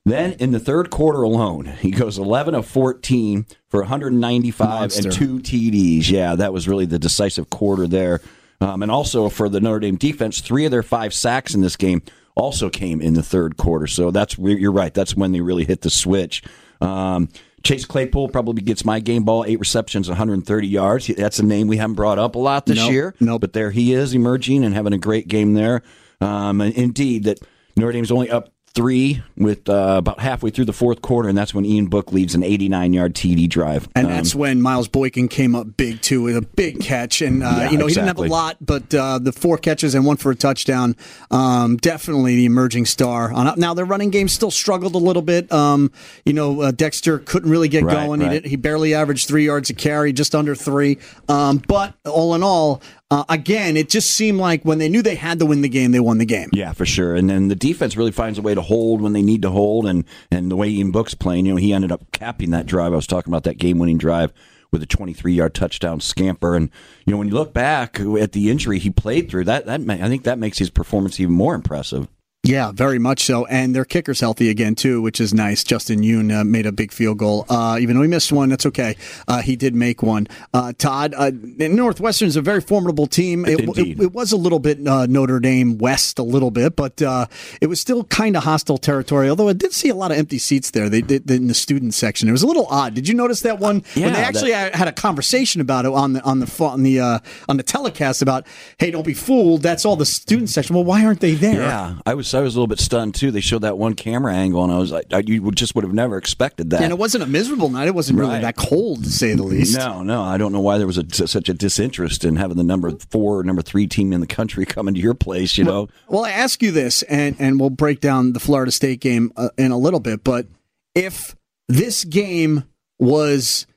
Then 0.06 0.34
in 0.34 0.51
the 0.51 0.60
third 0.60 0.89
quarter 0.89 1.22
alone, 1.22 1.66
he 1.66 1.92
goes 1.92 2.18
11 2.18 2.56
of 2.56 2.66
14 2.66 3.45
for 3.69 3.81
195 3.81 4.68
Monster. 4.68 5.10
and 5.10 5.12
two 5.12 5.39
TDs. 5.39 6.10
Yeah, 6.10 6.36
that 6.36 6.54
was 6.54 6.68
really 6.68 6.86
the 6.86 6.98
decisive 6.98 7.50
quarter 7.50 7.88
there. 7.88 8.22
Um, 8.62 8.81
and 8.81 8.92
also 8.92 9.28
for 9.30 9.50
the 9.50 9.60
Notre 9.60 9.81
Dame 9.81 9.98
defense, 9.98 10.39
three 10.39 10.66
of 10.66 10.72
their 10.72 10.84
five 10.84 11.13
sacks 11.13 11.54
in 11.54 11.62
this 11.62 11.75
game 11.75 12.01
also 12.36 12.69
came 12.69 13.01
in 13.01 13.16
the 13.16 13.24
third 13.24 13.57
quarter. 13.57 13.88
So 13.88 14.12
that's 14.12 14.38
you're 14.38 14.72
right. 14.72 14.94
That's 14.94 15.16
when 15.16 15.34
they 15.34 15.42
really 15.42 15.66
hit 15.66 15.81
the 15.81 15.89
switch. 15.89 16.42
Um, 16.80 17.30
Chase 17.68 17.84
Claypool 17.84 18.30
probably 18.30 18.62
gets 18.62 18.86
my 18.86 19.02
game 19.02 19.25
ball, 19.25 19.44
eight 19.44 19.60
receptions, 19.60 20.08
130 20.08 20.68
yards. 20.69 21.08
That's 21.08 21.38
a 21.40 21.44
name 21.46 21.68
we 21.68 21.75
haven't 21.75 21.96
brought 21.96 22.18
up 22.18 22.36
a 22.36 22.40
lot 22.40 22.66
this 22.66 22.78
Nope, 22.78 22.92
year. 22.94 23.16
nope. 23.19 23.42
But 23.42 23.52
there 23.52 23.72
he 23.72 23.92
is 23.92 24.14
emerging 24.14 24.64
and 24.64 24.74
having 24.74 24.94
a 24.94 24.98
great 24.98 25.28
game 25.28 25.54
there. 25.54 25.81
Um, 26.22 26.62
indeed, 26.62 27.25
that 27.25 27.40
Notre 27.75 27.92
Dame's 27.92 28.10
only 28.10 28.31
up 28.31 28.54
three 28.77 29.24
with 29.35 29.68
uh, 29.68 29.95
about 29.97 30.19
halfway 30.19 30.51
through 30.51 30.65
the 30.65 30.71
fourth 30.74 31.01
quarter, 31.01 31.27
and 31.27 31.35
that's 31.35 31.51
when 31.51 31.65
Ian 31.65 31.88
Book 31.88 32.13
leads 32.13 32.35
an 32.35 32.44
89 32.44 32.94
yard 32.94 33.15
TD 33.15 33.50
drive. 33.50 33.89
And 33.95 34.06
Um, 34.06 34.13
that's 34.13 34.35
when 34.35 34.62
Miles 34.62 34.88
Boykin 34.88 35.27
came 35.29 35.56
up 35.56 35.75
big 35.77 36.00
too 36.01 36.21
with 36.21 36.38
a 36.38 36.44
big 36.44 36.79
catch, 36.79 37.24
and 37.24 37.41
uh, 37.44 37.47
Yeah, 37.47 37.71
you 37.71 37.77
know 37.79 37.88
he 37.88 37.95
didn't 37.95 38.07
have 38.07 38.19
a 38.19 38.27
lot, 38.27 38.57
but 38.62 38.94
uh, 38.94 39.18
the 39.18 39.31
four 39.31 39.57
catches 39.57 39.95
and 39.95 40.06
one 40.06 40.18
for 40.18 40.31
a 40.31 40.35
touchdown, 40.35 40.95
um, 41.31 41.77
definitely 41.77 42.35
the 42.35 42.45
emerging 42.45 42.85
star. 42.85 43.33
On 43.33 43.47
up. 43.47 43.57
Now 43.57 43.74
their 43.74 43.83
running 43.85 44.12
game 44.12 44.27
still 44.27 44.51
struggled 44.51 44.94
a 44.94 45.00
little 45.00 45.24
bit. 45.24 45.51
Um, 45.51 45.91
you 46.24 46.33
know 46.33 46.62
uh, 46.62 46.71
Dexter 46.71 47.18
couldn't 47.18 47.50
really 47.50 47.69
get 47.69 47.83
Right, 47.83 48.06
going. 48.06 48.21
He, 48.21 48.29
did, 48.29 48.45
he 48.45 48.57
barely 48.57 48.94
averaged 48.94 49.27
three 49.27 49.45
yards 49.45 49.71
a 49.71 49.74
carry, 49.74 50.13
just 50.13 50.35
under 50.35 50.53
three. 50.53 51.00
Um, 51.27 51.63
but 51.68 51.95
all 52.06 52.35
in 52.35 52.44
all, 52.44 52.83
uh, 53.09 53.24
again, 53.30 53.77
it 53.77 53.89
just 53.89 54.12
seemed 54.12 54.38
like 54.38 54.63
when 54.63 54.80
they 54.80 54.89
knew 54.89 55.01
they 55.01 55.15
had 55.15 55.39
to 55.39 55.45
win 55.45 55.62
the 55.62 55.69
game, 55.69 55.92
they 55.92 56.00
won 56.00 56.18
the 56.18 56.25
game. 56.25 56.50
Yeah, 56.51 56.74
for 56.74 56.86
sure. 56.86 57.15
And 57.15 57.30
then 57.30 57.48
the 57.48 57.56
defense 57.56 57.95
really 57.95 58.12
finds 58.12 58.38
a 58.38 58.42
way 58.42 58.54
to 58.54 58.62
hold 58.62 59.01
when 59.01 59.13
they 59.13 59.21
need 59.21 59.42
to 59.44 59.50
hold, 59.50 59.86
and 59.86 60.04
and 60.30 60.51
the 60.51 60.56
way 60.57 60.68
Ian 60.69 60.92
Book's 60.92 61.13
playing, 61.13 61.45
you 61.45 61.54
know, 61.54 61.57
he 61.57 61.71
ended 61.71 61.92
up 61.92 62.12
capping 62.12 62.51
that 62.51 62.65
drive. 62.65 62.92
I 62.92 62.98
was 62.98 63.07
talking 63.07 63.31
about 63.31 63.44
that 63.44 63.57
game-winning 63.57 63.98
drive 63.98 64.33
with 64.71 64.83
a 64.83 64.88
23-yard 64.88 65.54
touchdown 65.54 66.01
scamper, 66.01 66.56
and 66.56 66.69
you 67.06 67.12
know, 67.12 67.18
when 67.18 67.30
you 67.30 67.33
look 67.33 67.54
back 67.54 68.00
at 68.00 68.33
the 68.33 68.50
injury 68.50 68.80
he 68.80 68.89
played 68.89 69.30
through, 69.30 69.45
that 69.45 69.65
that 69.68 69.80
I 69.89 70.10
think 70.10 70.24
that 70.24 70.38
makes 70.38 70.57
his 70.57 70.69
performance 70.69 71.19
even 71.19 71.33
more 71.33 71.56
impressive. 71.56 72.07
Yeah, 72.44 72.72
very 72.72 72.98
much 72.98 73.24
so. 73.25 73.45
And 73.48 73.75
their 73.75 73.84
kicker's 73.84 74.22
healthy 74.22 74.50
again, 74.50 74.75
too, 74.75 75.01
which 75.01 75.19
is 75.19 75.34
nice. 75.34 75.66
Justin 75.66 76.00
Yoon 76.00 76.34
uh, 76.34 76.45
made 76.45 76.66
a 76.66 76.72
big 76.72 76.94
field 76.94 77.18
goal. 77.18 77.45
Uh, 77.50 77.78
even 77.81 77.98
though 77.98 78.04
he 78.04 78.07
missed 78.07 78.31
one, 78.31 78.48
that's 78.48 78.66
okay. 78.68 78.95
Uh, 79.28 79.42
he 79.42 79.57
did 79.57 79.75
make 79.75 80.01
one. 80.01 80.28
Uh, 80.54 80.72
Todd, 80.78 81.13
uh, 81.18 81.31
Northwestern 81.34 82.30
is 82.30 82.38
a 82.38 82.42
very 82.42 82.62
formidable 82.62 83.06
team. 83.06 83.45
It, 83.45 83.60
it, 83.78 84.00
it 84.00 84.13
was 84.13 84.31
a 84.31 84.38
little 84.38 84.60
bit 84.60 84.88
uh, 84.88 85.07
Notre 85.07 85.42
Dame 85.42 85.78
West, 85.78 86.19
a 86.19 86.24
little 86.24 86.50
bit, 86.50 86.78
but 86.78 87.01
uh, 87.01 87.25
it 87.60 87.68
was 87.68 87.81
still 87.81 88.06
kind 88.06 88.38
of 88.38 88.44
hostile 88.44 88.78
territory, 88.78 89.30
although 89.30 89.50
I 89.50 89.54
did 89.54 89.74
see 89.74 89.89
a 89.89 89.95
lot 89.95 90.12
of 90.12 90.18
empty 90.18 90.38
seats 90.38 90.72
there 90.72 90.88
they, 90.88 91.01
they, 91.01 91.36
in 91.36 91.48
the 91.48 91.54
student 91.54 91.95
section. 91.95 92.30
It 92.30 92.31
was 92.34 92.44
a 92.44 92.48
little 92.48 92.68
odd. 92.68 92.94
Did 92.94 93.10
you 93.10 93.13
notice 93.13 93.42
that 93.42 93.60
one? 93.60 93.81
when 93.95 94.06
yeah, 94.06 94.12
they 94.12 94.24
actually 94.24 94.51
that- 94.51 94.74
had 94.74 94.88
a 94.88 94.94
conversation 94.94 95.60
about 95.60 95.84
it 95.84 95.92
on 95.92 96.13
the 96.13 96.22
on 96.24 96.39
the 96.39 96.57
on 96.63 96.84
the 96.84 97.01
uh, 97.01 97.19
on 97.50 97.57
the 97.57 97.63
telecast 97.63 98.22
about, 98.22 98.48
hey, 98.78 98.89
don't 98.89 99.06
be 99.06 99.13
fooled. 99.13 99.63
That's 99.63 99.84
all 99.84 99.98
the 99.98 100.06
student 100.06 100.50
section. 100.50 100.75
Well, 100.75 100.86
why 100.86 101.04
aren't 101.04 101.19
they 101.19 101.34
there? 101.34 101.63
Yeah, 101.63 101.95
I 102.06 102.13
was 102.13 102.26
I 102.33 102.41
was 102.41 102.56
a 102.56 102.57
little 102.57 102.68
bit 102.68 102.79
stunned 102.79 103.15
too. 103.15 103.31
They 103.31 103.39
showed 103.41 103.62
that 103.63 103.77
one 103.77 103.94
camera 103.94 104.33
angle, 104.33 104.63
and 104.63 104.71
I 104.71 104.77
was 104.77 104.91
like, 104.91 105.06
I, 105.12 105.24
you 105.25 105.51
just 105.51 105.75
would 105.75 105.83
have 105.83 105.94
never 105.94 106.18
expected 106.18 106.69
that. 106.71 106.81
And 106.81 106.91
it 106.91 106.97
wasn't 106.97 107.24
a 107.24 107.27
miserable 107.27 107.69
night. 107.69 107.88
It 107.88 107.95
wasn't 107.95 108.19
really 108.19 108.31
Right. 108.33 108.41
that 108.41 108.56
cold, 108.56 109.03
to 109.03 109.09
say 109.09 109.33
the 109.35 109.44
least. 109.44 109.77
No, 109.77 110.03
no, 110.03 110.21
I 110.24 110.38
don't 110.38 110.51
know 110.51 110.59
why 110.62 110.77
there 110.77 110.88
was 110.88 110.97
a, 110.97 111.27
such 111.27 111.50
a 111.50 111.53
disinterest 111.53 112.24
in 112.25 112.35
having 112.35 112.57
the 112.57 112.63
number 112.63 112.91
four, 113.09 113.44
number 113.44 113.62
three 113.62 113.88
team 113.88 114.13
in 114.13 114.21
the 114.21 114.27
country 114.27 114.65
coming 114.68 114.94
to 114.94 115.00
your 115.00 115.13
place. 115.13 115.57
You 115.57 115.63
know, 115.63 115.88
Well, 116.07 116.25
I 116.25 116.31
ask 116.31 116.62
you 116.62 116.71
this, 116.71 117.03
and, 117.03 117.35
and 117.39 117.59
we'll 117.59 117.69
break 117.69 118.00
down 118.01 118.33
the 118.33 118.39
Florida 118.39 118.71
State 118.71 119.00
game 119.00 119.31
uh, 119.38 119.50
in 119.57 119.71
a 119.71 119.77
little 119.77 120.00
bit, 120.00 120.24
but 120.24 120.47
if 120.95 121.35
this 121.68 122.03
game 122.03 122.63
was, 123.00 123.68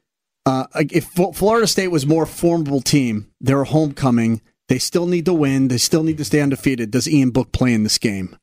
uh, 0.47 0.67
if 0.75 1.05
Florida 1.35 1.67
State 1.67 1.89
was 1.89 2.07
more 2.07 2.27
formidable 2.27 2.81
team, 2.81 3.31
they're 3.41 3.65
homecoming, 3.65 4.41
they 4.71 4.79
still 4.79 5.07
need 5.07 5.25
to 5.25 5.35
win, 5.35 5.67
they 5.67 5.79
still 5.79 6.05
need 6.05 6.17
to 6.19 6.25
stay 6.25 6.41
undefeated. 6.41 6.93
Does 6.93 7.09
Ian 7.09 7.31
Book 7.31 7.51
play 7.51 7.75
in 7.75 7.83
this 7.83 7.99
game? 7.99 8.37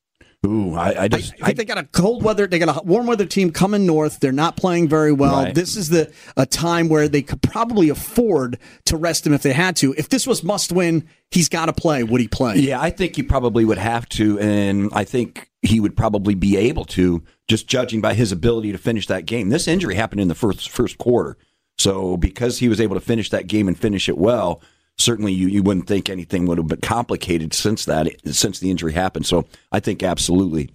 ooh, 0.45 0.75
I, 0.75 0.91
I 0.91 1.03
I, 1.03 1.07
just 1.07 1.33
I 1.41 1.45
think 1.47 1.57
they 1.57 1.65
got 1.65 1.77
a 1.77 1.85
cold 1.85 2.21
weather. 2.21 2.47
They 2.47 2.59
got 2.59 2.83
a 2.83 2.83
warm 2.83 3.07
weather 3.07 3.25
team 3.25 3.49
coming 3.49 3.85
north. 3.85 4.19
They're 4.19 4.33
not 4.33 4.57
playing 4.57 4.89
very 4.89 5.13
well. 5.13 5.45
Right. 5.45 5.55
This 5.55 5.77
is 5.77 5.87
the 5.87 6.11
a 6.35 6.45
time 6.45 6.89
where 6.89 7.07
they 7.07 7.21
could 7.21 7.41
probably 7.41 7.87
afford 7.87 8.59
to 8.87 8.97
rest 8.97 9.25
him 9.25 9.31
if 9.31 9.41
they 9.41 9.53
had 9.53 9.77
to. 9.77 9.93
If 9.97 10.09
this 10.09 10.27
was 10.27 10.43
must 10.43 10.73
win, 10.73 11.07
he's 11.31 11.47
got 11.47 11.67
to 11.67 11.73
play. 11.73 12.03
Would 12.03 12.19
he 12.19 12.27
play? 12.27 12.57
Yeah, 12.57 12.81
I 12.81 12.89
think 12.89 13.15
he 13.15 13.23
probably 13.23 13.63
would 13.63 13.77
have 13.77 14.07
to, 14.09 14.37
and 14.37 14.89
I 14.91 15.05
think 15.05 15.49
he 15.61 15.79
would 15.79 15.95
probably 15.95 16.35
be 16.35 16.57
able 16.57 16.83
to, 16.85 17.23
just 17.47 17.67
judging 17.67 18.01
by 18.01 18.15
his 18.15 18.33
ability 18.33 18.73
to 18.73 18.77
finish 18.77 19.07
that 19.07 19.25
game. 19.25 19.47
This 19.47 19.65
injury 19.65 19.95
happened 19.95 20.19
in 20.19 20.27
the 20.27 20.35
first 20.35 20.69
first 20.69 20.97
quarter, 20.97 21.37
so 21.77 22.17
because 22.17 22.59
he 22.59 22.67
was 22.67 22.81
able 22.81 22.95
to 22.95 23.01
finish 23.01 23.29
that 23.29 23.47
game 23.47 23.69
and 23.69 23.79
finish 23.79 24.09
it 24.09 24.17
well, 24.17 24.61
certainly 24.97 25.31
you, 25.31 25.47
you 25.47 25.63
wouldn't 25.63 25.87
think 25.87 26.09
anything 26.09 26.45
would 26.45 26.57
have 26.57 26.67
been 26.67 26.81
complicated 26.81 27.53
since 27.53 27.85
that 27.85 28.07
since 28.25 28.59
the 28.59 28.71
injury 28.71 28.93
happened. 28.93 29.25
So 29.25 29.45
I 29.71 29.79
think 29.79 30.03
absolutely. 30.03 30.71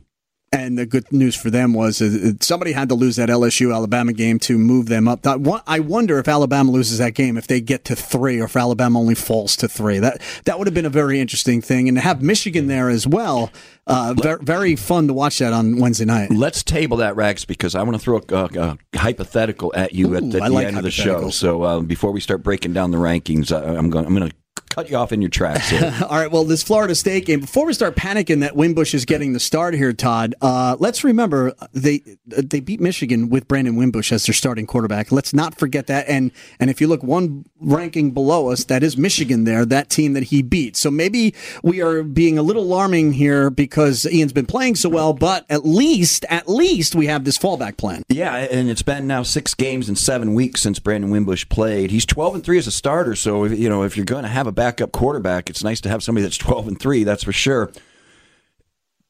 And 0.55 0.77
the 0.77 0.85
good 0.85 1.11
news 1.11 1.35
for 1.35 1.49
them 1.49 1.73
was 1.73 2.03
uh, 2.03 2.33
somebody 2.41 2.73
had 2.73 2.91
to 2.91 2.95
lose 2.95 3.17
that 3.17 3.31
LSU 3.31 3.75
Alabama 3.75 4.13
game 4.13 4.39
to 4.41 4.59
move 4.59 4.87
them 4.87 5.09
up. 5.09 5.27
I 5.27 5.81
wonder 5.81 6.19
if 6.19 6.29
Alabama 6.29 6.71
loses 6.71 6.99
that 6.99 7.15
game, 7.15 7.39
if 7.39 7.47
they 7.47 7.63
get 7.63 7.87
to 7.87 7.97
three, 7.97 8.39
or 8.39 8.45
if 8.45 8.57
Alabama 8.57 8.99
only 8.99 9.15
falls 9.15 9.57
to 9.57 9.69
three. 9.69 9.99
That 9.99 10.21
that 10.45 10.59
would 10.59 10.67
have 10.67 10.75
been 10.75 10.85
a 10.85 10.91
very 10.91 11.21
interesting 11.21 11.63
thing. 11.63 11.89
And 11.89 11.97
to 11.97 12.03
have 12.03 12.21
Michigan 12.21 12.67
there 12.67 12.91
as 12.91 13.07
well, 13.07 13.51
uh, 13.87 14.15
very, 14.17 14.39
very 14.43 14.77
fun 14.77 15.09
to 15.09 15.15
watch 15.15 15.39
that 15.39 15.55
on 15.55 15.79
Wednesday 15.79 16.05
night. 16.05 16.31
Let's 16.31 16.63
table 16.63 16.99
that, 16.99 17.17
Rags, 17.17 17.47
because 17.47 17.75
I 17.75 17.83
want 17.83 17.95
to 17.95 17.99
throw 17.99 18.21
a, 18.29 18.45
a, 18.61 18.79
hypothetical 18.97 19.73
at 19.75 19.93
you 19.95 20.15
at, 20.15 20.23
Ooh, 20.23 20.29
at 20.37 20.43
I 20.43 20.49
the 20.49 20.55
like 20.55 20.67
end 20.67 20.77
of 20.77 20.83
the 20.83 20.91
show. 20.91 21.31
So 21.31 21.63
uh, 21.63 21.81
before 21.81 22.13
we 22.13 22.21
start 22.21 22.43
breaking 22.43 22.75
down 22.75 22.91
the 22.91 22.99
rankings, 22.99 23.51
uh, 23.51 23.77
I'm 23.77 23.89
going 23.89 24.05
I'm 24.05 24.15
going 24.15 24.29
to 24.29 24.37
cut 24.73 24.89
you 24.91 24.97
off 24.97 25.13
in 25.13 25.21
your 25.21 25.29
tracks. 25.29 25.69
Here. 25.69 25.95
All 26.03 26.17
right. 26.17 26.31
Well, 26.31 26.45
this 26.45 26.63
Florida 26.63 26.95
State 26.95 27.27
game. 27.27 27.41
Before 27.41 27.67
we 27.67 27.75
start 27.75 27.95
panicking 27.95 28.41
that 28.41 28.57
Wimbush 28.57 28.95
is 28.95 29.05
getting 29.05 29.35
the 29.35 29.41
start 29.41 29.75
here, 29.75 29.93
Todd. 29.93 30.35
Uh, 30.41 30.77
let's 30.79 31.05
remember 31.05 31.53
they 31.73 32.03
they 32.27 32.61
beat 32.61 32.81
Michigan 32.81 33.29
with 33.29 33.47
Brandon 33.47 33.77
Wimbush 33.77 34.13
as 34.13 34.27
their 34.27 34.33
starting 34.33 34.67
quarterback. 34.67 35.13
Let's 35.13 35.35
not 35.35 35.59
forget 35.59 35.89
that. 35.89 36.09
And 36.09 36.33
and 36.59 36.71
if 36.71 36.81
you 36.81 36.89
look 36.89 37.03
one 37.03 37.45
ranking 37.61 38.13
below 38.13 38.51
us, 38.51 38.65
that 38.65 38.83
is 38.83 38.97
Michigan. 38.97 39.45
There, 39.45 39.67
that 39.67 39.91
team 39.91 40.15
that 40.15 40.25
he 40.25 40.43
beat. 40.43 40.77
So 40.77 40.91
maybe 40.91 41.35
we 41.63 41.83
are 41.83 42.03
being 42.03 42.39
a 42.39 42.43
little 42.43 42.63
alarming 42.63 43.13
here 43.13 43.51
because 43.51 44.07
Ian's 44.07 44.33
been 44.33 44.47
playing 44.47 44.77
so 44.77 44.89
well. 44.89 45.13
But 45.13 45.45
at 45.51 45.67
least 45.67 46.25
at 46.31 46.49
least 46.49 46.95
we 46.95 47.07
have 47.07 47.25
this 47.25 47.37
fallback 47.37 47.77
plan. 47.77 48.03
Yeah, 48.09 48.35
and 48.37 48.71
it's 48.71 48.83
been 48.83 49.07
now 49.07 49.23
six 49.23 49.53
games 49.53 49.91
in 49.91 49.97
seven 49.97 50.33
weeks 50.33 50.63
since 50.63 50.79
Brandon 50.79 51.11
Wimbush 51.11 51.47
played. 51.51 51.91
He's 51.91 52.07
twelve 52.07 52.35
and 52.35 52.43
three 52.43 52.57
as 52.57 52.67
a 52.67 52.73
starter. 52.73 53.15
So 53.15 53.45
if, 53.45 53.59
you 53.59 53.69
know 53.69 53.83
if 53.83 53.99
you're 53.99 54.07
going 54.07 54.23
to 54.23 54.29
have 54.31 54.47
a 54.47 54.53
backup 54.63 54.93
quarterback, 54.93 55.51
it's 55.51 55.65
nice 55.65 55.81
to 55.81 55.89
have 55.89 56.05
somebody 56.05 56.23
that's 56.23 56.39
twelve 56.39 56.69
and 56.69 56.79
three. 56.79 57.03
That's 57.03 57.25
for 57.25 57.33
sure. 57.33 57.73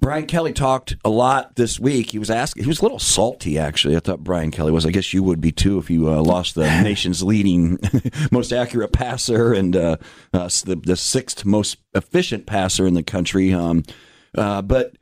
Brian 0.00 0.26
Kelly 0.26 0.54
talked 0.54 0.96
a 1.04 1.10
lot 1.10 1.56
this 1.56 1.78
week. 1.78 2.10
He 2.10 2.18
was 2.18 2.30
asking. 2.30 2.64
He 2.64 2.68
was 2.68 2.80
a 2.80 2.82
little 2.82 2.98
salty, 2.98 3.58
actually. 3.58 3.94
I 3.94 4.00
thought 4.00 4.24
Brian 4.24 4.50
Kelly 4.50 4.72
was. 4.72 4.86
I 4.86 4.90
guess 4.90 5.12
you 5.12 5.22
would 5.22 5.42
be 5.42 5.52
too 5.52 5.76
if 5.76 5.90
you 5.90 6.10
uh, 6.10 6.22
lost 6.22 6.54
the 6.54 6.62
nation's 6.82 7.22
leading, 7.22 7.78
most 8.32 8.50
accurate 8.50 8.92
passer 8.92 9.52
and 9.52 9.76
uh, 9.76 9.98
uh, 10.32 10.48
the, 10.64 10.80
the 10.84 10.96
sixth 10.96 11.44
most 11.44 11.76
efficient 11.94 12.46
passer 12.46 12.86
in 12.86 12.94
the 12.94 13.02
country. 13.02 13.52
Um, 13.52 13.84
uh, 14.34 14.62
but 14.62 14.96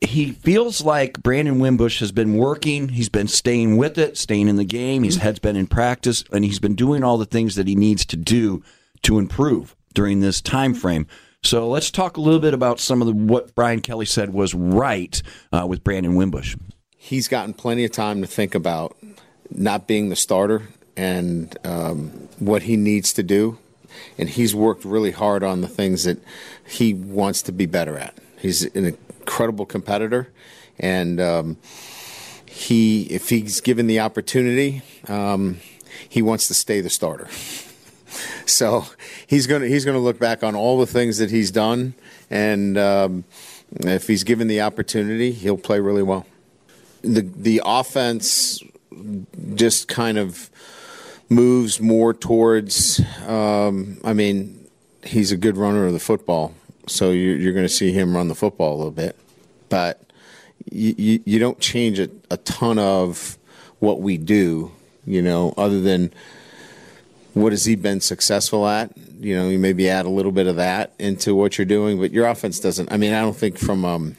he 0.00 0.32
feels 0.32 0.82
like 0.82 1.22
Brandon 1.22 1.60
Wimbush 1.60 2.00
has 2.00 2.10
been 2.10 2.34
working. 2.34 2.88
He's 2.88 3.08
been 3.08 3.28
staying 3.28 3.76
with 3.76 3.96
it, 3.96 4.18
staying 4.18 4.48
in 4.48 4.56
the 4.56 4.64
game. 4.64 5.04
His 5.04 5.16
head's 5.16 5.38
been 5.38 5.56
in 5.56 5.68
practice, 5.68 6.24
and 6.32 6.44
he's 6.44 6.58
been 6.58 6.74
doing 6.74 7.04
all 7.04 7.16
the 7.16 7.24
things 7.24 7.54
that 7.54 7.68
he 7.68 7.76
needs 7.76 8.04
to 8.06 8.16
do 8.16 8.62
to 9.02 9.18
improve 9.18 9.74
during 9.94 10.20
this 10.20 10.40
time 10.40 10.74
frame. 10.74 11.06
So 11.42 11.68
let's 11.68 11.90
talk 11.90 12.16
a 12.16 12.20
little 12.20 12.40
bit 12.40 12.52
about 12.52 12.80
some 12.80 13.00
of 13.00 13.06
the, 13.06 13.14
what 13.14 13.54
Brian 13.54 13.80
Kelly 13.80 14.06
said 14.06 14.32
was 14.32 14.54
right 14.54 15.22
uh, 15.52 15.66
with 15.68 15.84
Brandon 15.84 16.14
Wimbush. 16.16 16.56
he's 16.96 17.28
gotten 17.28 17.54
plenty 17.54 17.84
of 17.84 17.92
time 17.92 18.20
to 18.20 18.26
think 18.26 18.54
about 18.54 18.96
not 19.50 19.86
being 19.86 20.08
the 20.08 20.16
starter 20.16 20.68
and 20.96 21.56
um, 21.64 22.28
what 22.38 22.62
he 22.64 22.76
needs 22.76 23.12
to 23.14 23.22
do. 23.22 23.58
And 24.18 24.28
he's 24.28 24.54
worked 24.54 24.84
really 24.84 25.12
hard 25.12 25.42
on 25.42 25.60
the 25.62 25.68
things 25.68 26.04
that 26.04 26.18
he 26.66 26.92
wants 26.92 27.40
to 27.42 27.52
be 27.52 27.66
better 27.66 27.96
at. 27.96 28.14
He's 28.38 28.62
an 28.74 28.84
incredible 28.84 29.64
competitor, 29.64 30.28
and 30.78 31.20
um, 31.20 31.56
he, 32.46 33.02
if 33.04 33.30
he's 33.30 33.60
given 33.60 33.86
the 33.86 34.00
opportunity, 34.00 34.82
um, 35.08 35.58
he 36.08 36.20
wants 36.20 36.46
to 36.48 36.54
stay 36.54 36.80
the 36.80 36.90
starter. 36.90 37.28
So 38.46 38.86
he's 39.26 39.46
going 39.46 39.62
to 39.62 39.68
he's 39.68 39.84
to 39.84 39.98
look 39.98 40.18
back 40.18 40.42
on 40.42 40.54
all 40.54 40.78
the 40.78 40.86
things 40.86 41.18
that 41.18 41.30
he's 41.30 41.50
done, 41.50 41.94
and 42.30 42.76
um, 42.78 43.24
if 43.80 44.06
he's 44.06 44.24
given 44.24 44.48
the 44.48 44.60
opportunity, 44.60 45.32
he'll 45.32 45.58
play 45.58 45.80
really 45.80 46.02
well. 46.02 46.26
The 47.02 47.22
the 47.22 47.62
offense 47.64 48.62
just 49.54 49.88
kind 49.88 50.18
of 50.18 50.50
moves 51.28 51.80
more 51.80 52.14
towards. 52.14 53.00
Um, 53.26 53.98
I 54.04 54.12
mean, 54.12 54.66
he's 55.04 55.32
a 55.32 55.36
good 55.36 55.56
runner 55.56 55.86
of 55.86 55.92
the 55.92 56.00
football. 56.00 56.54
so 56.86 57.10
you're, 57.10 57.36
you're 57.36 57.52
going 57.52 57.66
to 57.66 57.72
see 57.72 57.92
him 57.92 58.16
run 58.16 58.28
the 58.28 58.34
football 58.34 58.74
a 58.74 58.78
little 58.78 58.90
bit. 58.90 59.16
But 59.68 60.00
you, 60.70 60.94
you, 60.96 61.20
you 61.24 61.38
don't 61.38 61.60
change 61.60 61.98
a, 61.98 62.08
a 62.30 62.36
ton 62.38 62.78
of 62.78 63.38
what 63.78 64.00
we 64.00 64.16
do, 64.16 64.72
you 65.06 65.22
know, 65.22 65.54
other 65.56 65.80
than 65.80 66.12
what 67.34 67.52
has 67.52 67.64
he 67.64 67.76
been 67.76 68.00
successful 68.00 68.66
at? 68.66 68.96
You 69.20 69.36
know, 69.36 69.48
you 69.48 69.58
maybe 69.58 69.88
add 69.88 70.06
a 70.06 70.10
little 70.10 70.32
bit 70.32 70.46
of 70.46 70.56
that 70.56 70.94
into 70.98 71.34
what 71.34 71.58
you're 71.58 71.64
doing, 71.64 71.98
but 71.98 72.12
your 72.12 72.26
offense 72.26 72.60
doesn't. 72.60 72.92
I 72.92 72.96
mean, 72.96 73.12
I 73.12 73.20
don't 73.20 73.36
think 73.36 73.58
from 73.58 73.84
um, 73.84 74.16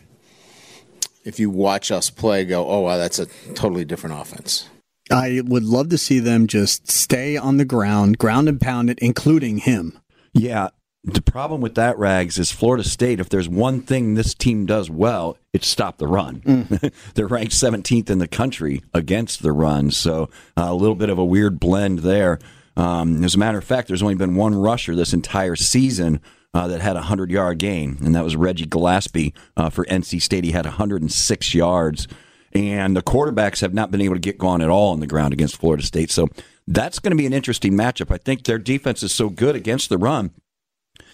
if 1.23 1.39
you 1.39 1.49
watch 1.49 1.91
us 1.91 2.09
play, 2.09 2.45
go, 2.45 2.67
oh, 2.67 2.81
wow, 2.81 2.97
that's 2.97 3.19
a 3.19 3.25
totally 3.53 3.85
different 3.85 4.19
offense. 4.19 4.67
I 5.11 5.41
would 5.43 5.63
love 5.63 5.89
to 5.89 5.97
see 5.97 6.19
them 6.19 6.47
just 6.47 6.89
stay 6.89 7.35
on 7.35 7.57
the 7.57 7.65
ground, 7.65 8.17
ground 8.17 8.47
and 8.47 8.61
pound 8.61 8.89
it, 8.89 8.99
including 8.99 9.59
him. 9.59 9.99
Yeah. 10.33 10.69
The 11.03 11.21
problem 11.21 11.61
with 11.61 11.75
that, 11.75 11.97
Rags, 11.97 12.37
is 12.37 12.51
Florida 12.51 12.83
State, 12.83 13.19
if 13.19 13.29
there's 13.29 13.47
one 13.47 13.81
thing 13.81 14.13
this 14.13 14.33
team 14.33 14.65
does 14.65 14.89
well, 14.89 15.37
it's 15.53 15.67
stop 15.67 15.97
the 15.97 16.07
run. 16.07 16.41
Mm. 16.41 16.93
They're 17.15 17.25
ranked 17.25 17.53
17th 17.53 18.09
in 18.09 18.19
the 18.19 18.27
country 18.27 18.83
against 18.93 19.41
the 19.41 19.53
run. 19.53 19.91
So 19.91 20.29
uh, 20.57 20.65
a 20.67 20.73
little 20.73 20.95
bit 20.95 21.09
of 21.09 21.17
a 21.17 21.25
weird 21.25 21.59
blend 21.59 21.99
there. 21.99 22.37
Um, 22.79 23.25
as 23.25 23.35
a 23.35 23.37
matter 23.37 23.57
of 23.57 23.65
fact, 23.65 23.89
there's 23.89 24.01
only 24.01 24.15
been 24.15 24.35
one 24.35 24.55
rusher 24.55 24.95
this 24.95 25.13
entire 25.13 25.57
season 25.57 26.21
uh, 26.53 26.67
that 26.69 26.79
had 26.79 26.93
a 26.93 27.01
100 27.01 27.29
yard 27.29 27.57
gain, 27.57 27.97
and 28.01 28.15
that 28.15 28.23
was 28.23 28.37
Reggie 28.37 28.65
Gallaspy 28.65 29.33
uh, 29.57 29.69
for 29.69 29.83
NC 29.85 30.21
State. 30.21 30.45
He 30.45 30.51
had 30.51 30.65
106 30.65 31.53
yards. 31.53 32.07
And 32.53 32.95
the 32.95 33.03
quarterbacks 33.03 33.61
have 33.61 33.75
not 33.75 33.91
been 33.91 34.01
able 34.01 34.15
to 34.15 34.19
get 34.19 34.39
gone 34.39 34.61
at 34.61 34.69
all 34.69 34.93
on 34.93 35.01
the 35.01 35.07
ground 35.07 35.33
against 35.33 35.57
Florida 35.57 35.83
State. 35.83 36.09
So 36.09 36.29
that's 36.65 36.97
going 36.97 37.11
to 37.11 37.17
be 37.17 37.27
an 37.27 37.33
interesting 37.33 37.73
matchup. 37.73 38.11
I 38.11 38.17
think 38.17 38.45
their 38.45 38.57
defense 38.57 39.03
is 39.03 39.11
so 39.11 39.29
good 39.29 39.55
against 39.55 39.89
the 39.89 39.99
run, 39.99 40.31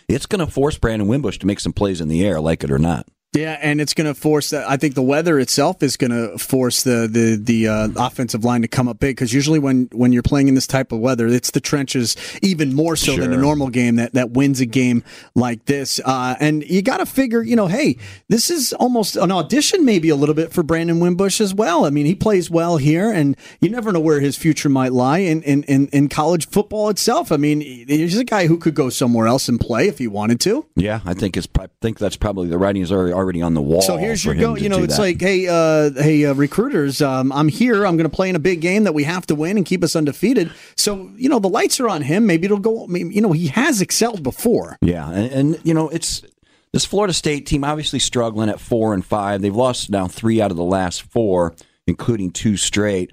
it's 0.08 0.28
going 0.28 0.46
to 0.46 0.52
force 0.52 0.78
Brandon 0.78 1.08
Wimbush 1.08 1.40
to 1.40 1.48
make 1.48 1.60
some 1.60 1.74
plays 1.74 2.00
in 2.00 2.08
the 2.08 2.24
air, 2.26 2.40
like 2.40 2.64
it 2.64 2.72
or 2.72 2.80
not. 2.80 3.08
Yeah, 3.36 3.58
and 3.62 3.82
it's 3.82 3.94
going 3.94 4.08
to 4.08 4.14
force 4.14 4.52
that. 4.52 4.70
I 4.70 4.78
think 4.78 4.96
the 4.96 5.02
weather 5.02 5.40
itself 5.40 5.84
is 5.84 5.98
going 5.98 6.12
to 6.12 6.38
force 6.38 6.84
the 6.84 7.08
the 7.12 7.36
the 7.36 7.68
uh, 7.68 7.90
offensive 7.98 8.46
line 8.46 8.62
to 8.62 8.68
come 8.68 8.88
up 8.88 9.00
big 9.00 9.16
because 9.16 9.34
usually 9.34 9.60
when 9.60 9.90
when 9.92 10.14
you're 10.14 10.24
playing 10.24 10.48
in 10.48 10.56
this 10.56 10.68
type 10.68 10.92
of 10.92 11.00
weather, 11.00 11.28
it's 11.28 11.52
the 11.52 11.60
trenches 11.60 12.16
even 12.42 12.74
more 12.74 12.96
so 12.96 13.14
sure. 13.14 13.24
than 13.24 13.34
a 13.34 13.38
normal 13.38 13.70
game 13.70 13.98
that 13.98 14.14
that 14.14 14.32
wins 14.32 14.62
a 14.62 14.66
game 14.66 15.04
like 15.36 15.66
this. 15.66 16.00
Uh, 16.06 16.36
and 16.40 16.64
you 16.64 16.82
got 16.82 16.98
to 16.98 17.06
figure, 17.06 17.42
you 17.42 17.56
know, 17.56 17.68
hey, 17.68 17.98
this 18.30 18.50
is 18.50 18.72
almost 18.74 19.16
an 19.18 19.32
audition, 19.32 19.84
maybe 19.84 20.10
a 20.10 20.16
little 20.16 20.36
bit 20.36 20.54
for 20.54 20.64
Brandon 20.64 21.00
Wimbush 21.00 21.42
as 21.42 21.54
well. 21.54 21.86
I 21.86 21.90
mean, 21.90 22.06
he 22.06 22.16
plays 22.16 22.50
well 22.50 22.78
here, 22.78 23.12
and 23.12 23.36
you 23.60 23.70
never 23.70 23.92
know 23.92 24.00
where 24.00 24.22
his 24.22 24.38
future 24.38 24.70
might 24.70 24.94
lie 24.94 25.20
in 25.20 25.44
in 25.44 25.64
in, 25.64 25.88
in 25.88 26.08
college 26.08 26.48
football 26.48 26.90
itself. 26.90 27.32
I 27.32 27.38
mean, 27.38 27.60
he's 27.62 28.18
a 28.18 28.24
guy 28.24 28.48
who 28.48 28.58
could 28.58 28.76
go 28.76 28.90
somewhere 28.90 29.28
else 29.28 29.50
and 29.50 29.60
play 29.60 29.90
if 29.90 29.98
he 29.98 30.08
wanted 30.08 30.40
to. 30.42 30.66
Yeah, 30.76 31.02
I 31.04 31.14
think 31.14 31.36
it's 31.36 31.48
I 31.60 31.68
think 31.82 32.00
that's 32.00 32.16
probably 32.16 32.48
the 32.48 32.58
writing 32.58 32.82
is 32.82 32.92
already 32.92 33.25
already 33.26 33.42
on 33.42 33.56
the 33.56 33.62
wall. 33.62 33.82
So 33.82 33.98
here's 33.98 34.24
your 34.24 34.36
go. 34.36 34.56
You 34.56 34.70
know, 34.70 34.84
it's 34.84 34.98
that. 34.98 35.02
like, 35.02 35.20
hey, 35.20 35.48
uh, 35.48 35.92
hey, 36.02 36.26
uh, 36.26 36.34
recruiters, 36.34 37.02
um, 37.02 37.32
I'm 37.32 37.48
here. 37.48 37.86
I'm 37.86 37.98
going 37.98 38.10
to 38.10 38.16
play 38.16 38.30
in 38.30 38.36
a 38.36 38.40
big 38.40 38.62
game 38.62 38.84
that 38.84 38.94
we 38.94 39.04
have 39.04 39.26
to 39.28 39.36
win 39.36 39.58
and 39.58 39.66
keep 39.66 39.84
us 39.84 39.96
undefeated. 39.96 40.52
So 40.78 41.12
you 41.16 41.28
know, 41.28 41.40
the 41.40 41.50
lights 41.50 41.80
are 41.80 41.90
on 41.90 42.04
him. 42.04 42.26
Maybe 42.26 42.46
it'll 42.46 42.60
go. 42.60 42.88
You 42.88 43.22
know, 43.22 43.32
he 43.32 43.48
has 43.48 43.82
excelled 43.82 44.24
before. 44.24 44.78
Yeah, 44.82 45.10
and, 45.10 45.32
and 45.32 45.60
you 45.64 45.74
know, 45.74 45.90
it's 45.90 46.24
this 46.72 46.86
Florida 46.86 47.14
State 47.14 47.46
team 47.46 47.64
obviously 47.64 48.00
struggling 48.00 48.50
at 48.50 48.60
four 48.60 48.94
and 48.94 49.04
five. 49.04 49.42
They've 49.42 49.56
lost 49.56 49.90
now 49.90 50.08
three 50.08 50.42
out 50.42 50.52
of 50.52 50.58
the 50.58 50.64
last 50.64 51.02
four, 51.04 51.56
including 51.88 52.32
two 52.32 52.58
straight. 52.58 53.12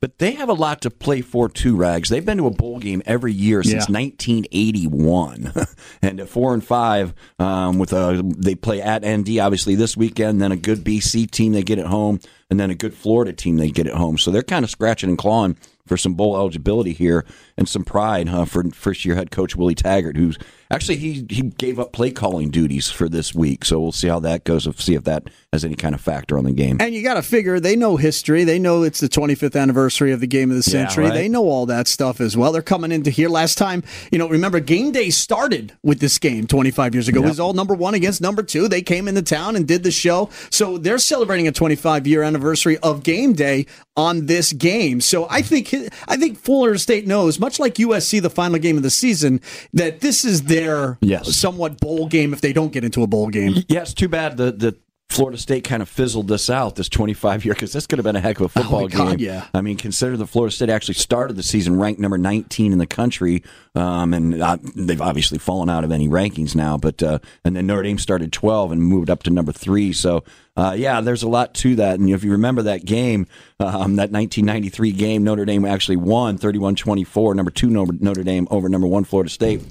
But 0.00 0.18
they 0.18 0.32
have 0.32 0.48
a 0.48 0.54
lot 0.54 0.82
to 0.82 0.90
play 0.90 1.20
for 1.20 1.48
too, 1.48 1.76
Rags. 1.76 2.08
They've 2.08 2.24
been 2.24 2.38
to 2.38 2.46
a 2.46 2.50
bowl 2.50 2.78
game 2.78 3.02
every 3.04 3.32
year 3.32 3.62
since 3.62 3.88
yeah. 3.88 4.00
1981, 4.00 5.52
and 6.02 6.20
at 6.20 6.28
four 6.28 6.54
and 6.54 6.64
five, 6.64 7.14
um, 7.38 7.78
with 7.78 7.92
a 7.92 8.22
they 8.24 8.54
play 8.54 8.80
at 8.80 9.04
ND 9.04 9.38
obviously 9.38 9.74
this 9.74 9.96
weekend, 9.96 10.40
then 10.40 10.52
a 10.52 10.56
good 10.56 10.84
BC 10.84 11.30
team 11.30 11.52
they 11.52 11.62
get 11.62 11.78
at 11.78 11.86
home, 11.86 12.20
and 12.50 12.60
then 12.60 12.70
a 12.70 12.74
good 12.74 12.94
Florida 12.94 13.32
team 13.32 13.56
they 13.56 13.70
get 13.70 13.86
at 13.86 13.94
home. 13.94 14.18
So 14.18 14.30
they're 14.30 14.42
kind 14.42 14.64
of 14.64 14.70
scratching 14.70 15.08
and 15.08 15.18
clawing 15.18 15.56
for 15.86 15.96
some 15.96 16.14
bowl 16.14 16.36
eligibility 16.36 16.92
here 16.92 17.24
and 17.56 17.68
some 17.68 17.84
pride 17.84 18.28
huh, 18.28 18.44
for 18.44 18.62
first 18.70 19.04
year 19.04 19.16
head 19.16 19.30
coach 19.30 19.56
Willie 19.56 19.74
Taggart, 19.74 20.16
who's 20.16 20.38
actually 20.70 20.96
he 20.96 21.26
he 21.28 21.42
gave 21.42 21.78
up 21.78 21.92
play 21.92 22.10
calling 22.10 22.50
duties 22.50 22.90
for 22.90 23.08
this 23.08 23.34
week. 23.34 23.64
So 23.64 23.80
we'll 23.80 23.92
see 23.92 24.08
how 24.08 24.20
that 24.20 24.44
goes. 24.44 24.68
See 24.82 24.94
if 24.94 25.04
that 25.04 25.24
has 25.52 25.64
any 25.64 25.74
kind 25.74 25.94
of 25.94 26.00
factor 26.00 26.38
on 26.38 26.44
the 26.44 26.52
game. 26.52 26.76
And 26.80 26.94
you 26.94 27.02
got 27.02 27.14
to 27.14 27.22
figure 27.22 27.58
they 27.58 27.76
know 27.76 27.96
history. 27.96 28.44
They 28.44 28.58
know 28.58 28.82
it's 28.82 29.00
the 29.00 29.08
25th 29.08 29.60
anniversary 29.60 30.12
of 30.12 30.20
the 30.20 30.26
game 30.26 30.50
of 30.50 30.56
the 30.56 30.62
century. 30.62 31.04
Yeah, 31.04 31.10
right. 31.10 31.16
They 31.16 31.28
know 31.28 31.44
all 31.44 31.66
that 31.66 31.88
stuff 31.88 32.20
as 32.20 32.36
well. 32.36 32.52
They're 32.52 32.62
coming 32.62 32.92
into 32.92 33.10
here. 33.10 33.28
Last 33.28 33.56
time, 33.56 33.82
you 34.12 34.18
know, 34.18 34.28
remember 34.28 34.60
game 34.60 34.92
day 34.92 35.10
started 35.10 35.72
with 35.82 36.00
this 36.00 36.18
game 36.18 36.46
25 36.46 36.94
years 36.94 37.08
ago. 37.08 37.20
Yep. 37.20 37.26
It 37.26 37.28
was 37.30 37.40
all 37.40 37.52
number 37.52 37.74
one 37.74 37.94
against 37.94 38.20
number 38.20 38.42
two. 38.42 38.68
They 38.68 38.82
came 38.82 39.08
into 39.08 39.22
town 39.22 39.56
and 39.56 39.66
did 39.66 39.82
the 39.82 39.90
show. 39.90 40.30
So 40.50 40.78
they're 40.78 40.98
celebrating 40.98 41.48
a 41.48 41.52
25 41.52 42.06
year 42.06 42.22
anniversary 42.22 42.78
of 42.78 43.02
game 43.02 43.32
day 43.32 43.66
on 43.96 44.26
this 44.26 44.52
game. 44.52 45.00
So 45.00 45.26
I 45.28 45.42
think 45.42 45.74
I 46.06 46.16
think 46.16 46.38
Florida 46.38 46.78
State 46.78 47.06
knows, 47.06 47.40
much 47.40 47.58
like 47.58 47.74
USC, 47.74 48.22
the 48.22 48.30
final 48.30 48.58
game 48.58 48.76
of 48.76 48.82
the 48.82 48.90
season, 48.90 49.40
that 49.72 50.00
this 50.00 50.24
is 50.24 50.44
their 50.58 50.98
yes. 51.00 51.36
somewhat 51.36 51.80
bowl 51.80 52.06
game 52.06 52.32
if 52.32 52.40
they 52.40 52.52
don't 52.52 52.72
get 52.72 52.84
into 52.84 53.02
a 53.02 53.06
bowl 53.06 53.28
game. 53.28 53.54
Yeah, 53.68 53.82
it's 53.82 53.94
too 53.94 54.08
bad 54.08 54.36
the 54.36 54.52
the 54.52 54.76
Florida 55.10 55.38
State 55.38 55.64
kind 55.64 55.80
of 55.80 55.88
fizzled 55.88 56.28
this 56.28 56.50
out 56.50 56.76
this 56.76 56.88
25 56.88 57.44
year 57.44 57.54
because 57.54 57.72
this 57.72 57.86
could 57.86 57.98
have 57.98 58.04
been 58.04 58.14
a 58.14 58.20
heck 58.20 58.40
of 58.40 58.46
a 58.46 58.48
football 58.50 58.84
oh 58.84 58.88
God, 58.88 59.18
game. 59.18 59.26
Yeah. 59.26 59.46
I 59.54 59.62
mean, 59.62 59.78
consider 59.78 60.18
the 60.18 60.26
Florida 60.26 60.54
State 60.54 60.68
actually 60.68 60.94
started 60.94 61.34
the 61.34 61.42
season 61.42 61.78
ranked 61.78 61.98
number 61.98 62.18
19 62.18 62.72
in 62.72 62.78
the 62.78 62.86
country, 62.86 63.42
um, 63.74 64.12
and 64.12 64.40
uh, 64.40 64.58
they've 64.76 65.00
obviously 65.00 65.38
fallen 65.38 65.70
out 65.70 65.82
of 65.82 65.92
any 65.92 66.08
rankings 66.08 66.54
now. 66.54 66.76
But 66.76 67.02
uh, 67.02 67.20
and 67.42 67.56
then 67.56 67.66
Notre 67.66 67.84
Dame 67.84 67.98
started 67.98 68.32
12 68.32 68.72
and 68.72 68.82
moved 68.82 69.08
up 69.08 69.22
to 69.22 69.30
number 69.30 69.50
three. 69.50 69.94
So 69.94 70.24
uh, 70.56 70.74
yeah, 70.76 71.00
there's 71.00 71.22
a 71.22 71.28
lot 71.28 71.54
to 71.54 71.76
that. 71.76 71.98
And 71.98 72.10
if 72.10 72.22
you 72.22 72.32
remember 72.32 72.62
that 72.62 72.84
game, 72.84 73.26
um, 73.60 73.96
that 73.96 74.10
1993 74.10 74.92
game, 74.92 75.24
Notre 75.24 75.46
Dame 75.46 75.64
actually 75.64 75.96
won 75.96 76.38
31-24. 76.38 77.34
Number 77.34 77.50
two 77.50 77.70
Notre 77.70 78.22
Dame 78.22 78.46
over 78.50 78.68
number 78.68 78.86
one 78.86 79.04
Florida 79.04 79.30
State. 79.30 79.62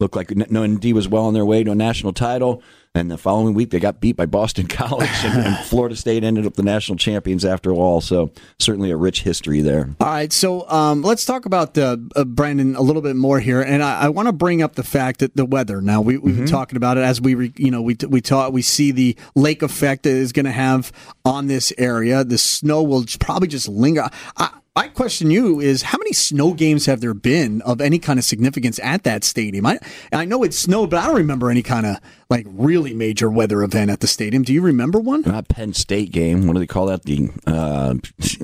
Looked 0.00 0.16
like 0.16 0.34
no 0.50 0.66
ND 0.66 0.92
was 0.92 1.06
well 1.06 1.26
on 1.26 1.34
their 1.34 1.46
way 1.46 1.62
to 1.62 1.70
a 1.70 1.74
national 1.74 2.12
title. 2.12 2.62
And 2.92 3.08
the 3.08 3.18
following 3.18 3.54
week, 3.54 3.70
they 3.70 3.78
got 3.78 4.00
beat 4.00 4.16
by 4.16 4.26
Boston 4.26 4.66
College, 4.68 5.08
and, 5.22 5.46
and, 5.46 5.56
Florida 5.66 5.94
State 5.94 6.24
ended 6.24 6.44
up 6.44 6.54
the 6.54 6.64
national 6.64 6.98
champions 6.98 7.44
after 7.44 7.70
all. 7.70 8.00
So 8.00 8.32
certainly 8.58 8.90
a 8.90 8.96
rich 8.96 9.22
history 9.22 9.60
there. 9.60 9.94
All 10.00 10.08
right, 10.08 10.32
so 10.32 10.68
um, 10.68 11.02
let's 11.02 11.24
talk 11.24 11.46
about 11.46 11.78
uh, 11.78 11.98
uh, 12.16 12.24
Brandon 12.24 12.74
a 12.74 12.80
little 12.80 13.00
bit 13.00 13.14
more 13.14 13.38
here, 13.38 13.62
and 13.62 13.80
I, 13.80 14.00
I 14.00 14.08
want 14.08 14.26
to 14.26 14.32
bring 14.32 14.60
up 14.60 14.74
the 14.74 14.82
fact 14.82 15.20
that 15.20 15.36
the 15.36 15.44
weather. 15.44 15.80
Now 15.80 16.00
we, 16.00 16.14
have 16.14 16.22
mm-hmm. 16.24 16.36
been 16.38 16.46
talking 16.46 16.76
about 16.76 16.98
it 16.98 17.02
as 17.02 17.20
we, 17.20 17.36
re, 17.36 17.52
you 17.56 17.70
know, 17.70 17.80
we 17.80 17.96
we 18.08 18.20
talk, 18.20 18.52
we 18.52 18.62
see 18.62 18.90
the 18.90 19.16
lake 19.36 19.62
effect 19.62 20.02
that 20.02 20.10
is 20.10 20.32
going 20.32 20.46
to 20.46 20.52
have 20.52 20.90
on 21.24 21.46
this 21.46 21.72
area. 21.78 22.24
The 22.24 22.38
snow 22.38 22.82
will 22.82 23.04
probably 23.20 23.46
just 23.46 23.68
linger. 23.68 24.10
I, 24.36 24.50
my 24.76 24.86
question 24.86 25.30
you 25.30 25.60
is 25.60 25.82
how 25.82 25.98
many 25.98 26.12
snow 26.12 26.54
games 26.54 26.86
have 26.86 27.00
there 27.00 27.14
been 27.14 27.60
of 27.62 27.80
any 27.80 27.98
kind 27.98 28.18
of 28.18 28.24
significance 28.24 28.78
at 28.82 29.02
that 29.02 29.24
stadium? 29.24 29.66
I 29.66 29.80
I 30.12 30.24
know 30.24 30.44
it 30.44 30.54
snowed, 30.54 30.90
but 30.90 31.02
I 31.02 31.06
don't 31.06 31.16
remember 31.16 31.50
any 31.50 31.62
kind 31.62 31.86
of 31.86 31.96
like 32.28 32.46
really 32.48 32.94
major 32.94 33.28
weather 33.28 33.62
event 33.64 33.90
at 33.90 34.00
the 34.00 34.06
stadium. 34.06 34.44
Do 34.44 34.52
you 34.52 34.62
remember 34.62 35.00
one? 35.00 35.22
Not 35.22 35.48
Penn 35.48 35.72
State 35.74 36.12
game. 36.12 36.46
What 36.46 36.52
do 36.52 36.60
they 36.60 36.68
call 36.68 36.86
that? 36.86 37.02
The 37.02 37.30
uh, 37.46 37.94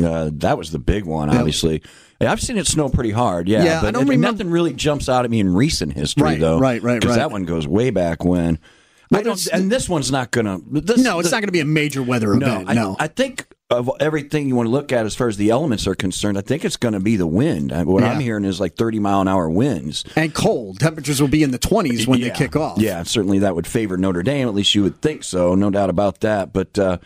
uh, 0.05 0.31
that 0.35 0.59
was 0.59 0.73
the 0.73 0.81
big 0.81 1.05
one, 1.05 1.31
obviously. 1.31 1.81
Yeah. 2.21 2.33
I've 2.33 2.41
seen 2.41 2.59
it 2.59 2.67
snow 2.67 2.89
pretty 2.89 3.13
hard, 3.13 3.49
yeah. 3.49 3.63
Yeah, 3.63 3.81
but 3.83 3.89
I 3.89 3.91
don't 3.93 4.09
it, 4.09 4.11
remember. 4.11 4.33
Nothing 4.33 4.51
really 4.51 4.73
jumps 4.73 5.09
out 5.09 5.25
at 5.25 5.31
me 5.31 5.39
in 5.39 5.55
recent 5.55 5.93
history, 5.93 6.23
right, 6.23 6.41
though. 6.41 6.59
Right, 6.59 6.83
right, 6.83 6.99
Because 6.99 7.17
right. 7.17 7.23
that 7.23 7.31
one 7.31 7.45
goes 7.45 7.69
way 7.69 7.91
back 7.91 8.25
when. 8.25 8.59
Well, 9.11 9.21
I 9.21 9.23
don't, 9.23 9.47
and 9.53 9.71
this 9.71 9.89
one's 9.89 10.11
not 10.11 10.33
gonna. 10.33 10.59
This, 10.69 10.99
no, 10.99 11.21
it's 11.21 11.31
the, 11.31 11.37
not 11.37 11.41
going 11.43 11.49
to 11.49 11.53
be 11.53 11.61
a 11.61 11.65
major 11.65 12.03
weather 12.03 12.33
event. 12.33 12.67
No, 12.75 12.97
I, 12.99 13.05
I 13.05 13.07
think 13.07 13.47
of 13.69 13.91
everything 13.99 14.47
you 14.47 14.55
want 14.55 14.67
to 14.67 14.71
look 14.71 14.93
at 14.93 15.07
as 15.07 15.15
far 15.17 15.29
as 15.29 15.37
the 15.37 15.51
elements 15.51 15.87
are 15.87 15.95
concerned, 15.95 16.39
I 16.39 16.41
think 16.41 16.65
it's 16.65 16.77
going 16.77 16.95
to 16.95 17.01
be 17.01 17.17
the 17.17 17.27
wind. 17.27 17.73
What 17.73 18.03
yeah. 18.03 18.13
I'm 18.13 18.21
hearing 18.21 18.45
is 18.45 18.61
like 18.61 18.77
30 18.77 19.01
mile 19.01 19.21
an 19.21 19.29
hour 19.29 19.51
winds 19.51 20.05
and 20.15 20.33
cold. 20.33 20.79
Temperatures 20.79 21.21
will 21.21 21.29
be 21.29 21.43
in 21.43 21.51
the 21.51 21.59
20s 21.59 22.07
when 22.07 22.21
yeah. 22.21 22.29
they 22.29 22.35
kick 22.35 22.55
off. 22.55 22.79
Yeah, 22.79 23.03
certainly 23.03 23.41
that 23.41 23.57
would 23.57 23.67
favor 23.67 23.97
Notre 23.97 24.23
Dame. 24.23 24.47
At 24.47 24.55
least 24.55 24.75
you 24.75 24.83
would 24.85 25.01
think 25.03 25.25
so. 25.25 25.55
No 25.55 25.71
doubt 25.71 25.91
about 25.91 26.21
that. 26.21 26.53
But 26.53 26.79
uh, 26.79 26.99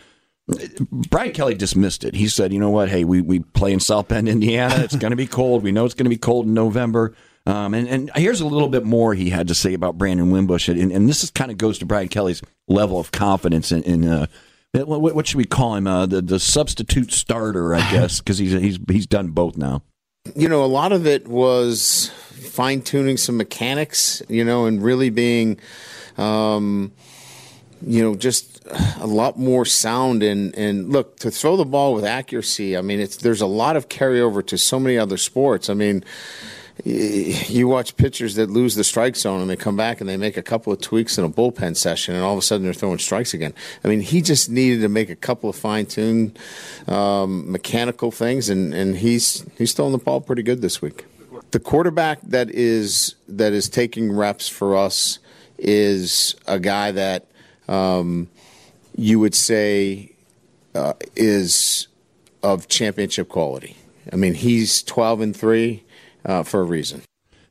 Brian 0.91 1.31
Kelly 1.31 1.55
dismissed 1.55 2.03
it. 2.03 2.13
He 2.13 2.27
said, 2.27 2.53
"You 2.53 2.59
know 2.59 2.69
what? 2.69 2.89
Hey, 2.89 3.05
we 3.05 3.21
we 3.21 3.39
play 3.39 3.73
in 3.73 3.79
South 3.79 4.07
Bend, 4.07 4.29
Indiana. 4.29 4.75
It's 4.83 4.95
going 4.95 5.11
to 5.11 5.17
be 5.17 5.27
cold. 5.27 5.63
We 5.63 5.71
know 5.71 5.85
it's 5.85 5.95
going 5.95 6.05
to 6.05 6.09
be 6.09 6.17
cold 6.17 6.45
in 6.45 6.53
November." 6.53 7.15
Um, 7.47 7.73
and, 7.73 7.87
and 7.87 8.11
here's 8.15 8.39
a 8.39 8.45
little 8.45 8.69
bit 8.69 8.83
more 8.83 9.15
he 9.15 9.31
had 9.31 9.47
to 9.47 9.55
say 9.55 9.73
about 9.73 9.97
Brandon 9.97 10.29
Wimbush, 10.29 10.69
and, 10.69 10.91
and 10.91 11.09
this 11.09 11.23
is 11.23 11.31
kind 11.31 11.49
of 11.49 11.57
goes 11.57 11.79
to 11.79 11.87
Brian 11.87 12.07
Kelly's 12.07 12.43
level 12.67 12.99
of 12.99 13.11
confidence 13.11 13.71
in, 13.71 13.81
in 13.81 14.07
uh, 14.07 14.27
what, 14.73 15.15
what 15.15 15.27
should 15.27 15.37
we 15.37 15.45
call 15.45 15.75
him? 15.75 15.87
Uh, 15.87 16.05
the 16.05 16.21
the 16.21 16.39
substitute 16.39 17.11
starter, 17.11 17.75
I 17.75 17.91
guess, 17.91 18.19
because 18.21 18.37
he's 18.37 18.51
he's 18.51 18.79
he's 18.87 19.07
done 19.07 19.29
both 19.29 19.57
now. 19.57 19.83
You 20.35 20.47
know, 20.47 20.63
a 20.63 20.67
lot 20.67 20.91
of 20.91 21.07
it 21.07 21.27
was 21.27 22.11
fine 22.31 22.81
tuning 22.81 23.17
some 23.17 23.37
mechanics. 23.37 24.21
You 24.29 24.43
know, 24.43 24.65
and 24.65 24.83
really 24.83 25.09
being, 25.09 25.59
um, 26.17 26.91
you 27.85 28.01
know, 28.01 28.15
just 28.15 28.65
a 28.99 29.07
lot 29.07 29.37
more 29.37 29.65
sound 29.65 30.23
and 30.23 30.55
and 30.55 30.89
look 30.89 31.17
to 31.17 31.31
throw 31.31 31.57
the 31.57 31.65
ball 31.65 31.93
with 31.93 32.05
accuracy. 32.05 32.77
I 32.77 32.81
mean, 32.81 32.99
it's 32.99 33.17
there's 33.17 33.41
a 33.41 33.47
lot 33.47 33.75
of 33.75 33.89
carryover 33.89 34.45
to 34.47 34.57
so 34.57 34.79
many 34.79 34.97
other 34.97 35.17
sports. 35.17 35.69
I 35.69 35.73
mean 35.73 36.03
you 36.83 37.67
watch 37.67 37.95
pitchers 37.95 38.35
that 38.35 38.49
lose 38.49 38.75
the 38.75 38.83
strike 38.83 39.15
zone 39.15 39.41
and 39.41 39.49
they 39.49 39.55
come 39.55 39.77
back 39.77 40.01
and 40.01 40.09
they 40.09 40.17
make 40.17 40.37
a 40.37 40.41
couple 40.41 40.73
of 40.73 40.81
tweaks 40.81 41.17
in 41.17 41.23
a 41.23 41.29
bullpen 41.29 41.75
session 41.75 42.15
and 42.15 42.23
all 42.23 42.33
of 42.33 42.39
a 42.39 42.41
sudden 42.41 42.63
they're 42.63 42.73
throwing 42.73 42.97
strikes 42.97 43.33
again. 43.33 43.53
I 43.83 43.87
mean, 43.87 44.01
he 44.01 44.21
just 44.21 44.49
needed 44.49 44.81
to 44.81 44.89
make 44.89 45.09
a 45.09 45.15
couple 45.15 45.49
of 45.49 45.55
fine 45.55 45.85
tuned 45.85 46.37
um, 46.87 47.51
mechanical 47.51 48.11
things 48.11 48.49
and, 48.49 48.73
and 48.73 48.97
he's 48.97 49.45
he's 49.57 49.73
throwing 49.73 49.91
the 49.91 49.97
ball 49.97 50.21
pretty 50.21 50.43
good 50.43 50.61
this 50.61 50.81
week. 50.81 51.05
The 51.51 51.59
quarterback 51.59 52.21
that 52.21 52.49
is 52.49 53.15
that 53.27 53.53
is 53.53 53.69
taking 53.69 54.11
reps 54.11 54.47
for 54.47 54.75
us 54.75 55.19
is 55.57 56.35
a 56.47 56.59
guy 56.59 56.91
that 56.91 57.27
um, 57.67 58.29
you 58.95 59.19
would 59.19 59.35
say 59.35 60.13
uh, 60.73 60.93
is 61.15 61.87
of 62.41 62.67
championship 62.67 63.29
quality. 63.29 63.75
I 64.11 64.15
mean, 64.15 64.33
he's 64.33 64.81
12 64.83 65.21
and 65.21 65.35
3 65.35 65.83
uh, 66.25 66.43
for 66.43 66.61
a 66.61 66.63
reason. 66.63 67.01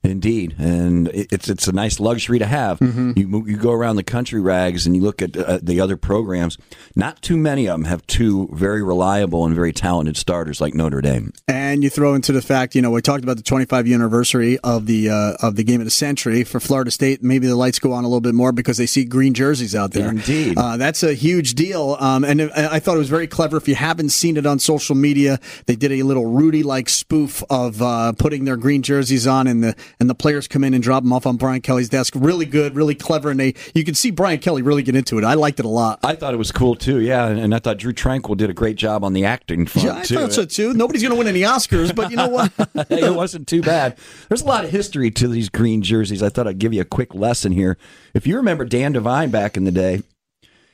Indeed, 0.03 0.55
and 0.59 1.09
it's 1.09 1.51
it's 1.51 1.69
a 1.69 1.73
nice 1.73 2.01
luxury 2.01 2.39
to 2.39 2.47
have. 2.47 2.79
Mm-hmm. 2.79 3.13
You 3.17 3.47
you 3.47 3.57
go 3.59 3.71
around 3.71 3.97
the 3.97 4.03
country 4.03 4.41
rags 4.41 4.87
and 4.87 4.97
you 4.97 5.03
look 5.03 5.21
at 5.21 5.37
uh, 5.37 5.59
the 5.63 5.79
other 5.79 5.99
programs. 5.99 6.57
Not 6.97 7.21
too 7.21 7.37
many 7.37 7.67
of 7.67 7.75
them 7.75 7.85
have 7.85 8.07
two 8.07 8.49
very 8.51 8.83
reliable 8.83 9.45
and 9.45 9.55
very 9.55 9.75
talented 9.75 10.17
starters 10.17 10.59
like 10.59 10.73
Notre 10.73 11.03
Dame. 11.03 11.35
And 11.47 11.85
you 11.85 11.91
throw 11.91 12.15
into 12.15 12.33
the 12.33 12.41
fact, 12.41 12.75
you 12.75 12.81
know, 12.81 12.91
we 12.91 13.03
talked 13.03 13.23
about 13.25 13.37
the 13.37 13.43
25 13.43 13.87
anniversary 13.89 14.59
of 14.61 14.87
the 14.87 15.11
uh, 15.11 15.35
of 15.43 15.57
the 15.57 15.65
game 15.65 15.83
of 15.83 15.85
the 15.85 15.91
century 15.91 16.45
for 16.45 16.61
Florida 16.61 16.91
State. 16.91 17.23
Maybe 17.23 17.47
the 17.47 17.57
lights 17.57 17.79
go 17.79 17.93
on 17.93 18.03
a 18.05 18.07
little 18.07 18.23
bit 18.23 18.35
more 18.35 18.53
because 18.53 18.79
they 18.79 18.87
see 18.87 19.05
green 19.05 19.35
jerseys 19.35 19.75
out 19.75 19.93
there. 19.93 20.09
Indeed, 20.09 20.57
uh, 20.57 20.79
that's 20.79 21.03
a 21.03 21.13
huge 21.13 21.55
deal. 21.55 21.99
Um, 22.01 22.25
and 22.25 22.51
I 22.53 22.79
thought 22.79 22.95
it 22.95 23.01
was 23.01 23.11
very 23.11 23.27
clever. 23.27 23.59
If 23.59 23.69
you 23.69 23.75
haven't 23.75 24.11
seen 24.11 24.39
it 24.39 24.47
on 24.47 24.61
social 24.61 24.95
media, 24.95 25.41
they 25.67 25.77
did 25.77 25.93
a 25.93 26.03
little 26.05 26.25
Rudy 26.25 26.63
like 26.63 26.89
spoof 26.89 27.45
of 27.51 27.83
uh, 27.83 28.15
putting 28.15 28.47
their 28.47 28.57
green 28.57 28.81
jerseys 28.81 29.27
on 29.27 29.47
in 29.47 29.61
the 29.61 29.77
and 29.99 30.09
the 30.09 30.15
players 30.15 30.47
come 30.47 30.65
in 30.65 30.75
and 30.75 30.83
drop 30.83 31.03
them 31.03 31.13
off 31.13 31.27
on 31.27 31.37
Brian 31.37 31.61
Kelly's 31.61 31.89
desk. 31.89 32.15
Really 32.17 32.47
good, 32.47 32.75
really 32.77 32.95
clever, 32.95 33.31
and 33.31 33.41
they 33.41 33.55
you 33.75 33.85
can 33.85 33.95
see 33.95 34.11
Brian 34.11 34.39
Kelly 34.39 34.63
really 34.63 34.83
get 34.83 34.95
into 34.95 35.19
it. 35.19 35.25
I 35.25 35.35
liked 35.35 35.59
it 35.59 35.65
a 35.65 35.69
lot. 35.69 36.01
I 36.03 36.15
thought 36.15 36.35
it 36.35 36.39
was 36.39 36.53
cool 36.53 36.75
too. 36.75 37.01
Yeah, 37.01 37.27
and 37.27 37.55
I 37.55 37.59
thought 37.59 37.79
Drue 37.79 37.93
Tranquill 37.93 38.37
did 38.37 38.51
a 38.51 38.55
great 38.55 38.77
job 38.77 39.05
on 39.05 39.13
the 39.13 39.25
acting 39.25 39.67
front 39.67 39.87
yeah, 39.87 39.99
I 39.99 40.03
too. 40.03 40.15
thought 40.17 40.33
so 40.33 40.45
too. 40.45 40.75
Nobody's 40.75 41.03
going 41.03 41.13
to 41.13 41.19
win 41.19 41.27
any 41.27 41.43
Oscars, 41.43 41.95
but 41.95 42.11
you 42.11 42.17
know 42.17 42.29
what? 42.29 42.53
it 42.91 43.15
wasn't 43.15 43.49
too 43.49 43.63
bad. 43.63 43.99
There's 44.29 44.43
a 44.43 44.47
lot 44.47 44.65
of 44.65 44.71
history 44.71 45.11
to 45.13 45.29
these 45.29 45.49
green 45.49 45.83
jerseys. 45.83 46.23
I 46.23 46.29
thought 46.29 46.47
I'd 46.47 46.59
give 46.59 46.73
you 46.73 46.81
a 46.81 46.87
quick 46.87 47.15
lesson 47.15 47.53
here. 47.53 47.79
If 48.15 48.27
you 48.27 48.37
remember 48.37 48.65
Dan 48.65 48.93
Devine 48.93 49.31
back 49.31 49.57
in 49.57 49.65
the 49.65 49.73
day, 49.73 50.03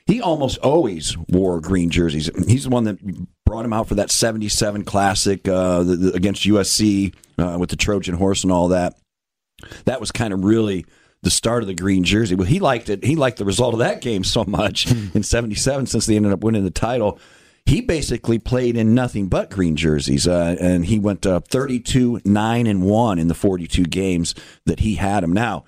he 0.07 0.21
almost 0.21 0.57
always 0.59 1.17
wore 1.29 1.59
green 1.59 1.89
jerseys. 1.89 2.29
He's 2.47 2.63
the 2.63 2.69
one 2.69 2.85
that 2.85 2.97
brought 3.45 3.65
him 3.65 3.73
out 3.73 3.87
for 3.87 3.95
that 3.95 4.09
77 4.09 4.85
classic 4.85 5.47
uh, 5.47 5.83
the, 5.83 5.95
the, 5.97 6.13
against 6.13 6.43
USC 6.43 7.13
uh, 7.37 7.57
with 7.59 7.69
the 7.69 7.75
Trojan 7.75 8.15
horse 8.15 8.43
and 8.43 8.51
all 8.51 8.69
that. 8.69 8.97
That 9.85 9.99
was 9.99 10.11
kind 10.11 10.33
of 10.33 10.43
really 10.43 10.85
the 11.23 11.31
start 11.31 11.63
of 11.63 11.67
the 11.67 11.73
green 11.73 12.03
jersey. 12.03 12.35
Well, 12.35 12.47
he 12.47 12.59
liked 12.59 12.89
it. 12.89 13.03
He 13.03 13.15
liked 13.15 13.37
the 13.37 13.45
result 13.45 13.73
of 13.73 13.79
that 13.79 14.01
game 14.01 14.23
so 14.23 14.43
much 14.45 14.91
in 14.91 15.23
77 15.23 15.87
since 15.87 16.05
they 16.05 16.15
ended 16.15 16.31
up 16.31 16.43
winning 16.43 16.63
the 16.63 16.71
title. 16.71 17.19
He 17.65 17.81
basically 17.81 18.39
played 18.39 18.77
in 18.77 18.95
nothing 18.95 19.27
but 19.27 19.49
green 19.49 19.75
jerseys, 19.75 20.25
uh, 20.25 20.55
and 20.57 20.85
he 20.85 20.99
went 20.99 21.25
uh, 21.25 21.41
32, 21.41 22.21
9, 22.23 22.67
and 22.67 22.83
1 22.83 23.19
in 23.19 23.27
the 23.27 23.33
42 23.33 23.83
games 23.83 24.33
that 24.65 24.79
he 24.79 24.95
had 24.95 25.21
him. 25.21 25.33
Now, 25.33 25.65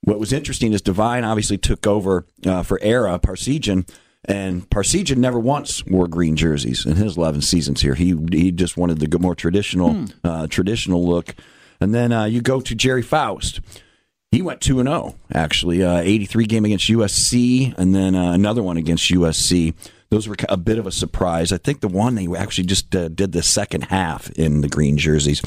what 0.00 0.18
was 0.18 0.32
interesting 0.32 0.72
is 0.72 0.82
Devine 0.82 1.22
obviously 1.22 1.56
took 1.56 1.86
over 1.86 2.26
uh, 2.44 2.64
for 2.64 2.80
Ara 2.82 3.20
Parseghian, 3.20 3.88
and 4.24 4.68
Parseghian 4.70 5.18
never 5.18 5.38
once 5.38 5.86
wore 5.86 6.08
green 6.08 6.34
jerseys 6.34 6.84
in 6.84 6.96
his 6.96 7.16
11 7.16 7.42
seasons 7.42 7.80
here. 7.80 7.94
He 7.94 8.16
he 8.32 8.50
just 8.50 8.76
wanted 8.76 8.98
the 8.98 9.18
more 9.20 9.36
traditional 9.36 9.94
hmm. 9.94 10.06
uh, 10.24 10.46
traditional 10.48 11.06
look. 11.06 11.36
And 11.80 11.94
then 11.94 12.12
uh, 12.12 12.24
you 12.24 12.40
go 12.40 12.60
to 12.60 12.74
Gerry 12.74 13.02
Faust. 13.02 13.60
He 14.30 14.42
went 14.42 14.60
2 14.60 14.80
and 14.80 14.88
0 14.88 15.14
actually, 15.32 15.82
uh, 15.82 15.98
83 15.98 16.46
game 16.46 16.64
against 16.64 16.88
USC 16.88 17.74
and 17.78 17.94
then 17.94 18.14
uh, 18.14 18.32
another 18.32 18.62
one 18.62 18.76
against 18.76 19.10
USC. 19.10 19.74
Those 20.10 20.28
were 20.28 20.36
a 20.48 20.56
bit 20.56 20.78
of 20.78 20.86
a 20.86 20.92
surprise. 20.92 21.52
I 21.52 21.58
think 21.58 21.80
the 21.80 21.88
one 21.88 22.14
they 22.14 22.28
actually 22.36 22.66
just 22.66 22.94
uh, 22.94 23.08
did 23.08 23.32
the 23.32 23.42
second 23.42 23.82
half 23.84 24.30
in 24.30 24.60
the 24.60 24.68
green 24.68 24.98
jerseys. 24.98 25.42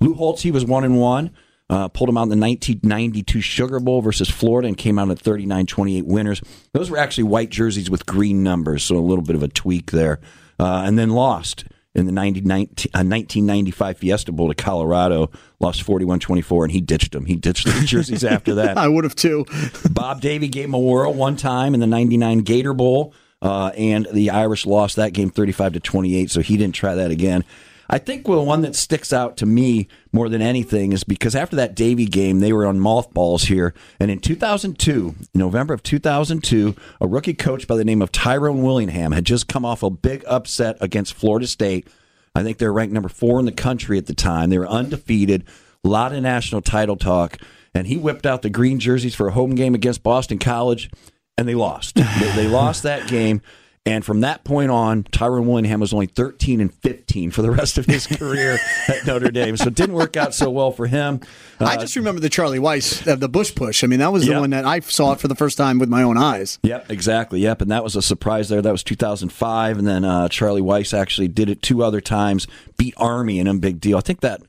Lou 0.00 0.14
Holtz, 0.14 0.42
he 0.42 0.50
was 0.50 0.64
1 0.64 0.84
and 0.84 1.00
1. 1.00 1.30
Uh, 1.68 1.88
pulled 1.88 2.08
him 2.08 2.16
out 2.16 2.24
in 2.24 2.28
the 2.28 2.36
1992 2.36 3.40
Sugar 3.40 3.80
Bowl 3.80 4.00
versus 4.00 4.30
Florida 4.30 4.68
and 4.68 4.76
came 4.76 5.00
out 5.00 5.10
at 5.10 5.18
39 5.18 5.66
28 5.66 6.06
winners. 6.06 6.40
Those 6.72 6.90
were 6.90 6.98
actually 6.98 7.24
white 7.24 7.50
jerseys 7.50 7.90
with 7.90 8.06
green 8.06 8.44
numbers, 8.44 8.84
so 8.84 8.96
a 8.96 9.00
little 9.00 9.24
bit 9.24 9.34
of 9.34 9.42
a 9.42 9.48
tweak 9.48 9.90
there. 9.90 10.20
Uh, 10.60 10.84
and 10.86 10.96
then 10.96 11.10
lost 11.10 11.64
in 11.96 12.04
the 12.04 12.12
90, 12.12 12.42
19, 12.42 12.90
uh, 12.94 13.00
1995 13.00 13.98
Fiesta 13.98 14.30
Bowl 14.30 14.48
to 14.48 14.54
Colorado, 14.54 15.30
lost 15.60 15.82
41 15.82 16.20
24, 16.20 16.64
and 16.64 16.72
he 16.72 16.82
ditched 16.82 17.12
them. 17.12 17.24
He 17.24 17.36
ditched 17.36 17.64
the 17.64 17.86
jerseys 17.86 18.22
after 18.22 18.56
that. 18.56 18.76
I 18.78 18.86
would 18.86 19.04
have 19.04 19.16
too. 19.16 19.46
Bob 19.90 20.20
Davie 20.20 20.48
gave 20.48 20.66
him 20.66 20.74
a 20.74 20.78
whirl 20.78 21.14
one 21.14 21.36
time 21.36 21.72
in 21.72 21.80
the 21.80 21.86
99 21.86 22.40
Gator 22.40 22.74
Bowl. 22.74 23.14
Uh, 23.40 23.70
and 23.76 24.08
the 24.12 24.30
Irish 24.30 24.66
lost 24.66 24.96
that 24.96 25.12
game 25.12 25.30
35 25.30 25.74
to 25.74 25.80
28, 25.80 26.30
so 26.30 26.40
he 26.40 26.56
didn't 26.56 26.74
try 26.74 26.94
that 26.94 27.10
again. 27.10 27.44
I 27.88 27.98
think 27.98 28.24
the 28.24 28.40
one 28.40 28.62
that 28.62 28.74
sticks 28.74 29.12
out 29.12 29.36
to 29.38 29.46
me 29.46 29.88
more 30.12 30.28
than 30.28 30.42
anything 30.42 30.92
is 30.92 31.04
because 31.04 31.36
after 31.36 31.56
that 31.56 31.74
Davie 31.76 32.06
game, 32.06 32.40
they 32.40 32.52
were 32.52 32.66
on 32.66 32.80
mothballs 32.80 33.44
here. 33.44 33.74
And 34.00 34.10
in 34.10 34.18
2002, 34.18 35.14
November 35.34 35.74
of 35.74 35.82
2002, 35.82 36.74
a 37.00 37.06
rookie 37.06 37.34
coach 37.34 37.66
by 37.68 37.76
the 37.76 37.84
name 37.84 38.02
of 38.02 38.10
Tyrone 38.10 38.62
Willingham 38.62 39.12
had 39.12 39.24
just 39.24 39.48
come 39.48 39.64
off 39.64 39.82
a 39.82 39.90
big 39.90 40.24
upset 40.26 40.76
against 40.80 41.14
Florida 41.14 41.46
State. 41.46 41.88
I 42.34 42.42
think 42.42 42.58
they're 42.58 42.72
ranked 42.72 42.92
number 42.92 43.08
four 43.08 43.38
in 43.38 43.46
the 43.46 43.52
country 43.52 43.98
at 43.98 44.06
the 44.06 44.14
time. 44.14 44.50
They 44.50 44.58
were 44.58 44.68
undefeated, 44.68 45.44
a 45.84 45.88
lot 45.88 46.12
of 46.12 46.22
national 46.22 46.62
title 46.62 46.96
talk. 46.96 47.38
And 47.74 47.86
he 47.86 47.96
whipped 47.96 48.26
out 48.26 48.42
the 48.42 48.50
green 48.50 48.78
jerseys 48.78 49.14
for 49.14 49.28
a 49.28 49.32
home 49.32 49.54
game 49.54 49.74
against 49.74 50.02
Boston 50.02 50.38
College, 50.38 50.90
and 51.38 51.46
they 51.46 51.54
lost. 51.54 51.94
they, 51.94 52.32
they 52.34 52.48
lost 52.48 52.82
that 52.82 53.06
game. 53.06 53.42
And 53.86 54.04
from 54.04 54.22
that 54.22 54.42
point 54.42 54.72
on, 54.72 55.04
Tyrone 55.04 55.46
Willingham 55.46 55.78
was 55.78 55.92
only 55.92 56.06
13 56.06 56.60
and 56.60 56.74
15 56.74 57.30
for 57.30 57.40
the 57.40 57.52
rest 57.52 57.78
of 57.78 57.86
his 57.86 58.06
career 58.18 58.58
at 58.88 59.06
Notre 59.06 59.30
Dame. 59.30 59.56
So 59.56 59.68
it 59.68 59.76
didn't 59.76 59.94
work 59.94 60.16
out 60.16 60.34
so 60.34 60.50
well 60.50 60.72
for 60.72 60.88
him. 60.88 61.20
Uh, 61.60 61.66
I 61.66 61.76
just 61.76 61.94
remember 61.94 62.20
the 62.20 62.28
Charlie 62.28 62.58
Weis, 62.58 63.06
uh, 63.06 63.14
the 63.14 63.28
Bush 63.28 63.54
push. 63.54 63.84
I 63.84 63.86
mean, 63.86 64.00
that 64.00 64.12
was 64.12 64.24
the 64.24 64.32
yep. 64.32 64.40
one 64.40 64.50
that 64.50 64.64
I 64.64 64.80
saw 64.80 65.12
it 65.12 65.20
for 65.20 65.28
the 65.28 65.36
first 65.36 65.56
time 65.56 65.78
with 65.78 65.88
my 65.88 66.02
own 66.02 66.18
eyes. 66.18 66.58
Yep, 66.64 66.90
exactly. 66.90 67.38
Yep. 67.40 67.62
And 67.62 67.70
that 67.70 67.84
was 67.84 67.94
a 67.94 68.02
surprise 68.02 68.48
there. 68.48 68.60
That 68.60 68.72
was 68.72 68.82
2005. 68.82 69.78
And 69.78 69.86
then 69.86 70.04
uh, 70.04 70.28
Charlie 70.28 70.62
Weis 70.62 70.92
actually 70.92 71.28
did 71.28 71.48
it 71.48 71.62
two 71.62 71.84
other 71.84 72.00
times, 72.00 72.48
beat 72.76 72.94
Army 72.96 73.38
in 73.38 73.46
a 73.46 73.54
big 73.54 73.80
deal. 73.80 73.98
I 73.98 74.02
think 74.02 74.20
that. 74.20 74.42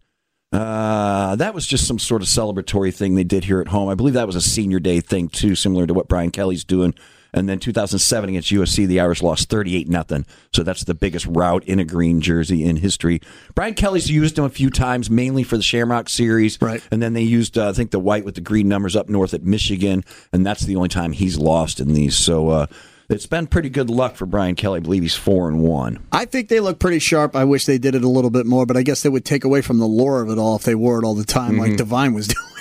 Uh, 0.50 1.36
that 1.36 1.54
was 1.54 1.68
just 1.68 1.86
some 1.86 2.00
sort 2.00 2.22
of 2.22 2.28
celebratory 2.30 2.96
thing 2.96 3.16
they 3.16 3.24
did 3.26 3.44
here 3.44 3.60
at 3.60 3.68
home. 3.68 3.90
I 3.90 3.96
believe 3.96 4.14
that 4.14 4.26
was 4.26 4.38
a 4.38 4.42
senior 4.42 4.80
day 4.80 5.02
thing 5.02 5.28
too, 5.28 5.56
similar 5.56 5.86
to 5.86 5.94
what 5.94 6.08
Brian 6.08 6.32
Kelly's 6.32 6.64
doing 6.64 6.96
and 7.34 7.48
then 7.48 7.60
2007 7.60 8.30
against 8.30 8.52
USC, 8.52 8.88
the 8.88 9.00
Irish 9.00 9.22
lost 9.22 9.50
38 9.50 9.88
nothing. 9.88 10.26
So 10.54 10.64
that's 10.64 10.84
the 10.84 10.94
biggest 10.94 11.26
rout 11.28 11.64
in 11.66 11.80
a 11.80 11.86
green 11.86 12.22
jersey 12.22 12.64
in 12.64 12.78
history. 12.78 13.22
Brian 13.56 13.74
Kelly's 13.74 14.10
used 14.10 14.36
them 14.36 14.46
a 14.46 14.50
few 14.50 14.70
times, 14.70 15.10
mainly 15.10 15.44
for 15.44 15.58
the 15.58 15.64
Shamrock 15.64 16.10
Series. 16.10 16.62
Right. 16.62 16.82
And 16.92 17.02
then 17.02 17.14
they 17.14 17.24
used, 17.24 17.58
uh, 17.58 17.70
I 17.70 17.74
think, 17.74 17.92
the 17.92 18.00
white 18.00 18.26
with 18.26 18.36
the 18.36 18.42
green 18.42 18.68
numbers 18.68 18.96
up 18.96 19.10
north 19.10 19.34
at 19.34 19.44
Michigan, 19.44 20.04
and 20.32 20.46
that's 20.46 20.62
the 20.62 20.76
only 20.76 20.90
time 20.90 21.12
he's 21.12 21.38
lost 21.38 21.80
in 21.80 21.94
these. 21.94 22.16
So. 22.16 22.50
Uh, 22.50 22.68
it's 23.10 23.26
been 23.26 23.48
pretty 23.48 23.70
good 23.70 23.90
luck 23.90 24.18
for 24.18 24.26
Brian 24.26 24.56
Kelly. 24.56 24.78
I 24.78 24.80
believe 24.82 25.02
he's 25.02 25.16
four 25.16 25.48
and 25.48 25.62
one. 25.62 26.06
I 26.12 26.26
think 26.26 26.50
they 26.50 26.60
look 26.60 26.78
pretty 26.78 27.00
sharp. 27.00 27.38
I 27.38 27.46
wish 27.46 27.66
they 27.66 27.78
did 27.78 27.96
it 27.96 28.04
a 28.04 28.10
little 28.10 28.30
bit 28.30 28.46
more, 28.46 28.66
but 28.66 28.76
I 28.76 28.82
guess 28.82 29.02
they 29.02 29.08
would 29.08 29.24
take 29.24 29.46
away 29.46 29.62
from 29.62 29.80
the 29.80 29.88
lore 29.88 30.22
of 30.22 30.30
it 30.30 30.38
all 30.38 30.58
if 30.58 30.64
they 30.64 30.76
wore 30.76 31.00
it 31.00 31.06
all 31.06 31.16
the 31.16 31.24
time, 31.24 31.52
mm-hmm. 31.52 31.62
like 31.62 31.78
Devine 31.78 32.14
was 32.14 32.28
doing. 32.56 32.57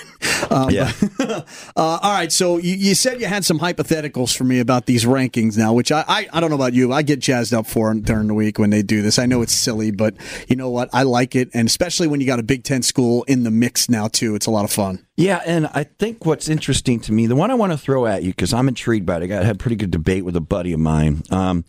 Um, 0.49 0.69
yeah. 0.69 0.91
uh, 1.19 1.43
all 1.75 2.11
right. 2.11 2.31
So 2.31 2.57
you, 2.57 2.73
you, 2.73 2.95
said 2.95 3.19
you 3.19 3.27
had 3.27 3.45
some 3.45 3.59
hypotheticals 3.59 4.35
for 4.35 4.43
me 4.43 4.59
about 4.59 4.85
these 4.85 5.05
rankings 5.05 5.57
now, 5.57 5.73
which 5.73 5.91
I, 5.91 6.03
I, 6.07 6.27
I, 6.33 6.39
don't 6.39 6.49
know 6.49 6.55
about 6.55 6.73
you. 6.73 6.91
I 6.93 7.01
get 7.01 7.19
jazzed 7.19 7.53
up 7.53 7.67
for 7.67 7.93
during 7.93 8.27
the 8.27 8.33
week 8.33 8.57
when 8.57 8.69
they 8.69 8.81
do 8.81 9.01
this. 9.01 9.19
I 9.19 9.25
know 9.25 9.41
it's 9.41 9.53
silly, 9.53 9.91
but 9.91 10.15
you 10.47 10.55
know 10.55 10.69
what? 10.69 10.89
I 10.93 11.03
like 11.03 11.35
it. 11.35 11.49
And 11.53 11.67
especially 11.67 12.07
when 12.07 12.21
you 12.21 12.27
got 12.27 12.39
a 12.39 12.43
Big 12.43 12.63
Ten 12.63 12.81
school 12.81 13.23
in 13.23 13.43
the 13.43 13.51
mix 13.51 13.89
now, 13.89 14.07
too. 14.07 14.35
It's 14.35 14.45
a 14.45 14.51
lot 14.51 14.65
of 14.65 14.71
fun. 14.71 15.05
Yeah. 15.15 15.41
And 15.45 15.67
I 15.67 15.83
think 15.83 16.25
what's 16.25 16.49
interesting 16.49 16.99
to 17.01 17.11
me, 17.11 17.27
the 17.27 17.35
one 17.35 17.51
I 17.51 17.55
want 17.55 17.71
to 17.73 17.77
throw 17.77 18.05
at 18.05 18.23
you, 18.23 18.31
because 18.31 18.53
I'm 18.53 18.67
intrigued 18.67 19.05
by 19.05 19.17
it, 19.17 19.31
I 19.31 19.43
had 19.43 19.55
a 19.55 19.59
pretty 19.59 19.75
good 19.75 19.91
debate 19.91 20.25
with 20.25 20.35
a 20.35 20.41
buddy 20.41 20.73
of 20.73 20.79
mine. 20.79 21.23
Um, 21.29 21.65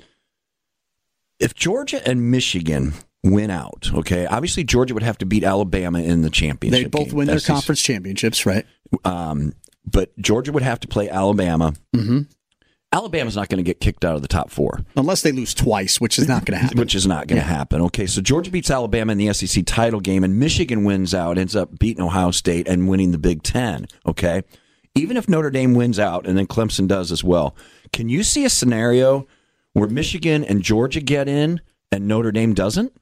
if 1.39 1.55
Georgia 1.55 2.07
and 2.07 2.31
Michigan 2.31 2.95
win 3.25 3.51
out. 3.51 3.91
Okay, 3.93 4.27
obviously 4.27 4.65
Georgia 4.65 4.95
would 4.95 5.03
have 5.03 5.19
to 5.19 5.27
beat 5.27 5.45
Alabama 5.45 6.01
in 6.01 6.23
the 6.23 6.31
championship. 6.31 6.85
They 6.85 6.89
both 6.89 7.09
game. 7.09 7.17
win 7.17 7.27
their 7.27 7.41
conference 7.41 7.83
championships, 7.83 8.47
right? 8.47 8.65
Um, 9.05 9.55
but 9.85 10.17
Georgia 10.19 10.53
would 10.53 10.63
have 10.63 10.81
to 10.81 10.89
play 10.89 11.09
Alabama. 11.09 11.75
Mm-hmm. 11.95 12.23
Alabama's 12.91 13.37
not 13.37 13.51
going 13.51 13.59
to 13.59 13.63
get 13.63 13.81
kicked 13.81 14.03
out 14.03 14.17
of 14.17 14.23
the 14.23 14.29
top 14.29 14.51
four 14.51 14.81
unless 14.97 15.21
they 15.21 15.31
lose 15.31 15.53
twice, 15.53 16.01
which 16.01 16.19
is 16.19 16.27
not 16.27 16.47
going 16.47 16.59
to 16.59 16.63
happen. 16.63 16.79
Which 16.79 16.95
is 16.95 17.07
not 17.07 17.27
going 17.27 17.41
to 17.41 17.47
yeah. 17.47 17.57
happen. 17.57 17.83
Okay, 17.83 18.07
so 18.07 18.23
Georgia 18.23 18.51
beats 18.51 18.71
Alabama 18.71 19.13
in 19.13 19.19
the 19.19 19.33
SEC 19.35 19.65
title 19.67 20.01
game, 20.01 20.25
and 20.25 20.39
Michigan 20.39 20.85
wins 20.85 21.15
out, 21.15 21.37
ends 21.37 21.55
up 21.55 21.79
beating 21.79 22.03
Ohio 22.03 22.31
State 22.31 22.67
and 22.67 22.89
winning 22.89 23.13
the 23.13 23.19
Big 23.19 23.43
Ten. 23.43 23.87
Okay, 24.07 24.43
even 24.95 25.19
if 25.19 25.29
Notre 25.29 25.51
Dame 25.51 25.75
wins 25.75 25.99
out, 25.99 26.27
and 26.27 26.39
then 26.39 26.47
Clemson 26.47 26.89
does 26.89 27.13
as 27.13 27.23
well, 27.23 27.55
can 27.93 28.09
you 28.09 28.23
see 28.23 28.47
a 28.47 28.51
scenario 28.51 29.27
where 29.75 29.89
Michigan 29.89 30.43
and 30.43 30.63
Georgia 30.63 31.01
get 31.01 31.29
in 31.29 31.61
and 31.93 32.09
Notre 32.09 32.33
Dame 32.33 32.55
doesn't? 32.55 32.93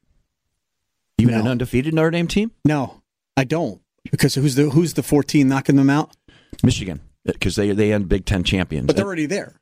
Even 1.19 1.35
no. 1.35 1.41
an 1.41 1.49
undefeated 1.49 1.95
Notre 1.95 2.11
Dame 2.11 2.29
team? 2.29 2.53
No, 2.65 3.03
I 3.37 3.45
don't. 3.45 3.81
Because 4.11 4.35
who's 4.35 4.55
the 4.55 4.71
who's 4.71 4.95
the 4.95 5.03
14 5.03 5.49
knocking 5.49 5.77
them 5.77 5.91
out? 5.91 6.15
Michigan, 6.63 7.01
because 7.25 7.57
they 7.57 7.73
they 7.73 7.93
end 7.93 8.09
Big 8.09 8.25
Ten 8.25 8.45
champions. 8.45 8.87
But 8.87 8.97
they're 8.97 9.05
already 9.07 9.27
there. 9.27 9.57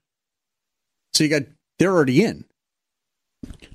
So 1.13 1.25
you 1.25 1.31
got 1.31 1.43
they're 1.79 1.93
already 1.93 2.25
in. 2.25 2.45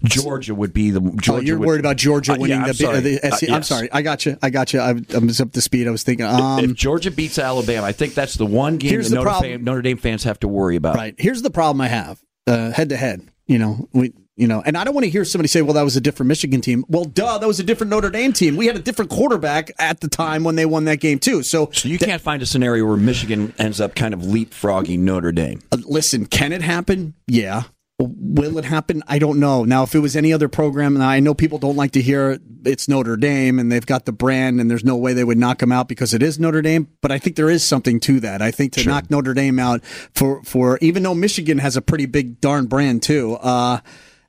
Georgia 0.04 0.56
would 0.56 0.74
be 0.74 0.90
the 0.92 1.00
Georgia. 1.02 1.34
oh, 1.34 1.40
you're 1.40 1.58
would, 1.60 1.68
worried 1.68 1.80
about 1.80 1.98
Georgia 1.98 2.32
Uh, 2.32 2.36
yeah, 2.36 2.42
winning 2.42 2.62
I'm 2.62 2.68
the, 2.70 2.74
sorry. 2.74 3.00
the 3.02 3.24
Uh, 3.28 3.36
SC 3.36 3.50
I'm 3.50 3.64
sorry. 3.64 3.92
I 3.92 4.02
got 4.02 4.26
you. 4.26 4.38
I 4.42 4.50
got 4.50 4.74
you. 4.74 4.80
I, 4.80 4.96
I 5.14 5.18
was 5.20 5.40
up 5.42 5.52
to 5.52 5.62
speed. 5.62 5.88
I 5.88 5.92
was 5.92 6.04
thinking. 6.04 6.26
Um, 6.26 6.64
if 6.64 6.74
Georgia 6.76 7.12
beats 7.12 7.38
Alabama, 7.38 7.86
I 7.86 7.92
think 7.92 8.14
that's 8.16 8.34
the 8.36 8.46
one 8.46 8.78
game 8.78 9.00
that 9.02 9.10
the 9.10 9.16
Notre, 9.16 9.30
problem. 9.30 9.52
Dame, 9.52 9.64
Notre 9.64 9.82
Dame 9.82 9.98
fans 9.98 10.24
have 10.24 10.40
to 10.40 10.48
worry 10.48 10.76
about. 10.76 10.96
Right. 10.96 11.14
Here's 11.18 11.42
the 11.42 11.52
problem 11.52 11.82
I 11.82 11.88
have. 11.88 12.20
Uh, 12.48 12.72
head 12.72 12.90
to 12.90 12.98
head. 12.98 13.22
You 13.48 13.60
know, 13.60 13.90
we 13.94 14.14
you 14.40 14.48
know, 14.48 14.64
and 14.66 14.78
I 14.78 14.84
don't 14.84 14.94
want 14.94 15.04
to 15.04 15.10
hear 15.10 15.26
somebody 15.26 15.48
say, 15.50 15.62
"Well, 15.62 15.74
that 15.74 15.84
was 15.84 15.98
a 15.98 16.02
different 16.02 16.28
Michigan 16.30 16.62
team." 16.62 16.86
Well, 16.88 17.06
duh, 17.06 17.38
that 17.38 17.48
was 17.48 17.60
a 17.60 17.64
different 17.64 17.92
Notre 17.92 18.10
Dame 18.10 18.32
team. 18.34 18.56
We 18.56 18.68
had 18.68 18.76
a 18.78 18.80
different 18.82 19.12
quarterback 19.12 19.72
at 19.78 20.00
the 20.00 20.08
time 20.08 20.44
when 20.44 20.56
they 20.56 20.66
won 20.66 20.86
that 20.86 21.02
game 21.02 21.20
too. 21.20 21.44
So, 21.44 21.70
So 21.74 21.90
you 21.90 22.00
can't 22.00 22.22
find 22.22 22.42
a 22.42 22.46
scenario 22.46 22.86
where 22.86 22.98
Michigan 22.98 23.54
ends 23.60 23.82
up 23.82 23.96
kind 23.96 24.14
of 24.14 24.22
leapfrogging 24.22 25.00
Notre 25.00 25.32
Dame. 25.32 25.62
uh, 25.72 25.78
listen, 25.86 26.26
can 26.26 26.54
it 26.54 26.62
happen? 26.62 27.14
Yeah. 27.28 27.64
Will 28.02 28.58
it 28.58 28.64
happen? 28.64 29.04
I 29.08 29.20
don't 29.20 29.42
know. 29.42 29.66
Now, 29.66 29.84
if 29.84 29.94
it 29.94 30.00
was 30.00 30.16
any 30.16 30.32
other 30.32 30.48
program, 30.48 30.96
and 30.96 31.04
I 31.04 31.20
know 31.20 31.34
people 31.34 31.58
don't 31.58 31.76
like 31.76 31.92
to 31.92 32.02
hear 32.02 32.40
it's 32.64 32.88
Notre 32.88 33.18
Dame 33.18 33.60
and 33.60 33.70
they've 33.70 33.86
got 33.86 34.06
the 34.06 34.14
brand, 34.14 34.62
and 34.62 34.72
there's 34.72 34.86
no 34.86 34.96
way 34.96 35.12
they 35.12 35.26
would 35.26 35.38
knock 35.38 35.58
them 35.60 35.74
out 35.74 35.90
because 35.90 36.14
it 36.14 36.24
is 36.24 36.40
Notre 36.40 36.62
Dame. 36.62 36.88
But 37.02 37.12
I 37.12 37.18
think 37.20 37.36
there 37.36 37.50
is 37.50 37.62
something 37.62 38.00
to 38.02 38.22
that. 38.22 38.42
I 38.42 38.52
think 38.52 38.72
to 38.74 38.86
knock 38.86 39.10
Notre 39.12 39.34
Dame 39.34 39.60
out 39.60 39.84
for 39.84 40.42
for 40.46 40.78
even 40.82 41.04
though 41.04 41.14
Michigan 41.14 41.58
has 41.58 41.76
a 41.76 41.82
pretty 41.82 42.06
big 42.06 42.40
darn 42.40 42.68
brand 42.68 43.04
too. 43.04 43.34
Uh, 43.34 43.80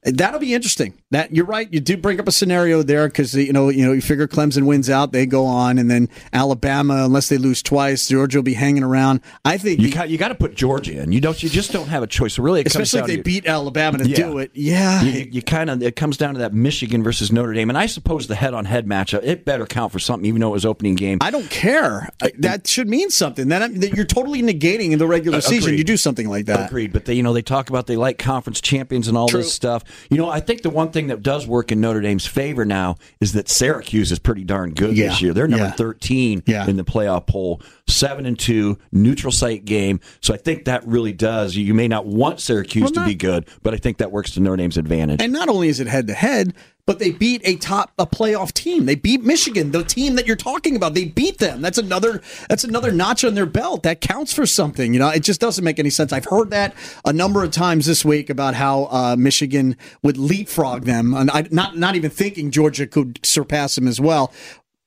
That'll 0.03 0.41
be 0.41 0.55
interesting. 0.55 0.95
That 1.11 1.35
you're 1.35 1.45
right. 1.45 1.71
You 1.71 1.79
do 1.81 1.97
bring 1.99 2.19
up 2.21 2.27
a 2.29 2.33
scenario 2.33 2.83
there 2.83 3.07
because 3.09 3.35
you 3.35 3.53
know 3.53 3.69
you 3.69 3.85
know 3.85 3.93
you 3.93 4.01
figure 4.01 4.27
Clemson 4.27 4.65
wins 4.65 4.89
out, 4.89 5.13
they 5.13 5.27
go 5.27 5.45
on, 5.45 5.77
and 5.77 5.91
then 5.91 6.09
Alabama, 6.33 7.05
unless 7.05 7.29
they 7.29 7.37
lose 7.37 7.63
twice, 7.63 8.09
Georgia 8.09 8.39
will 8.39 8.43
be 8.43 8.55
hanging 8.55 8.83
around. 8.83 9.21
I 9.45 9.59
think 9.59 9.81
You 9.81 9.93
got, 9.93 10.09
you 10.09 10.17
got 10.17 10.29
to 10.29 10.35
put 10.35 10.55
Georgia 10.55 11.03
in. 11.03 11.13
You 11.13 11.21
don't. 11.21 11.43
You 11.43 11.49
just 11.51 11.73
don't 11.73 11.89
have 11.89 12.03
a 12.03 12.07
choice. 12.07 12.39
Really, 12.39 12.63
especially 12.65 13.01
if 13.01 13.07
they 13.09 13.17
beat 13.21 13.47
Alabama 13.47 13.99
to 13.99 14.09
Yeah. 14.09 14.17
do 14.17 14.39
it. 14.39 14.53
Yeah, 14.55 15.03
You, 15.03 15.29
you 15.31 15.43
kind 15.43 15.69
of 15.69 15.83
it 15.83 15.97
comes 15.97 16.17
down 16.17 16.35
to 16.35 16.41
that 16.41 16.55
Michigan 16.55 17.03
versus 17.03 17.31
Notre 17.31 17.53
Dame, 17.53 17.69
and 17.69 17.77
I 17.77 17.87
suppose 17.87 18.27
the 18.27 18.37
head-on-head 18.37 18.87
matchup 18.87 19.23
it 19.23 19.45
better 19.45 19.67
count 19.67 19.93
for 19.93 19.99
something, 19.99 20.25
even 20.27 20.41
though 20.41 20.49
it 20.49 20.53
was 20.53 20.65
opening 20.65 20.95
game. 20.95 21.19
I 21.21 21.31
don't 21.31 21.51
care. 21.51 22.09
I, 22.23 22.33
that 22.39 22.67
should 22.67 22.89
mean 22.89 23.11
something. 23.11 23.49
That, 23.49 23.79
that 23.81 23.93
you're 23.95 24.07
totally 24.07 24.43
negating 24.43 24.93
in 24.93 24.99
the 24.99 25.07
regular 25.07 25.41
season. 25.43 25.57
Uh, 25.57 25.67
agreed. 25.67 25.79
You 25.79 25.85
do 25.85 25.97
something 25.99 26.29
like 26.29 26.47
that. 26.47 26.69
Agreed, 26.71 26.93
but 26.93 27.05
they, 27.05 27.15
you 27.15 27.23
know, 27.23 27.33
they 27.35 27.43
talk 27.43 27.69
about 27.69 27.87
they 27.87 27.97
like 27.97 28.17
conference 28.19 28.61
champions 28.63 29.09
and 29.09 29.17
all 29.19 29.29
True. 29.29 29.41
this 29.41 29.53
stuff. 29.53 29.83
You 30.11 30.17
know, 30.17 30.29
I 30.29 30.41
think 30.41 30.63
the 30.63 30.71
one 30.71 30.91
thing 30.91 31.09
that 31.09 31.23
does 31.23 31.47
work 31.47 31.73
in 31.73 31.81
Notre 31.81 32.01
Dame's 32.01 32.27
favor 32.27 32.65
now 32.65 32.97
is 33.21 33.33
that 33.35 33.49
Syracuse 33.49 34.11
is 34.13 34.19
pretty 34.19 34.45
darn 34.45 34.73
good 34.73 34.97
Yeah. 34.97 35.09
this 35.09 35.23
year. 35.23 35.33
They're 35.33 35.49
number 35.49 35.67
Yeah. 35.67 35.71
thirteen 35.73 36.43
Yeah. 36.47 36.69
in 36.69 36.77
the 36.77 36.85
playoff 36.85 37.27
poll, 37.27 37.61
seven 37.87 38.27
and 38.27 38.39
two, 38.39 38.79
neutral 38.93 39.33
site 39.33 39.65
game. 39.65 40.01
So 40.21 40.35
I 40.35 40.37
think 40.37 40.65
that 40.65 40.87
really 40.87 41.13
does. 41.13 41.57
You 41.57 41.75
may 41.75 41.89
not 41.89 42.07
want 42.07 42.41
Syracuse 42.41 42.85
Well, 42.85 42.93
to 42.93 43.05
be 43.07 43.15
good, 43.15 43.47
but 43.63 43.75
I 43.75 43.77
think 43.77 43.99
that 43.99 44.11
works 44.13 44.33
to 44.33 44.41
Notre 44.41 44.57
Dame's 44.57 44.77
advantage. 44.77 45.21
And 45.23 45.33
not 45.33 45.49
only 45.49 45.69
is 45.69 45.81
it 45.81 45.87
head 45.87 46.07
to 46.09 46.15
head, 46.15 46.55
but 46.87 46.99
they 46.99 47.11
beat 47.11 47.43
a 47.45 47.57
top 47.57 47.93
a 47.99 48.07
playoff 48.07 48.53
team. 48.53 48.87
They 48.87 48.95
beat 48.95 49.23
Michigan, 49.23 49.71
the 49.71 49.85
team 49.85 50.17
that 50.17 50.27
you're 50.27 50.37
talking 50.37 50.77
about. 50.77 50.95
They 50.95 51.05
beat 51.05 51.39
them. 51.39 51.61
That's 51.61 51.79
another 51.79 52.23
that's 52.49 52.65
another 52.65 52.93
notch 52.93 53.25
on 53.25 53.35
their 53.35 53.47
belt. 53.47 53.83
That 53.83 54.01
counts 54.01 54.33
for 54.33 54.47
something. 54.47 54.93
You 54.93 55.01
know, 55.01 55.09
it 55.09 55.21
just 55.21 55.41
doesn't 55.41 55.65
make 55.65 55.79
any 55.79 55.91
sense. 55.91 56.13
I've 56.13 56.27
heard 56.27 56.51
that 56.51 56.75
a 57.05 57.13
number 57.13 57.45
of 57.45 57.51
times 57.51 57.87
this 57.87 58.05
week 58.05 58.31
about 58.31 58.55
how 58.55 58.85
uh, 58.85 59.17
Michigan 59.19 59.77
would 60.03 60.17
leapfrog 60.17 60.85
them, 60.85 61.15
and 61.15 61.31
I, 61.31 61.47
not 61.51 61.77
not 61.77 61.97
even 61.97 62.11
thinking 62.11 62.51
Georgia 62.51 62.87
could 62.87 63.21
surpass 63.25 63.75
them 63.75 63.87
as 63.87 64.01
well. 64.01 64.33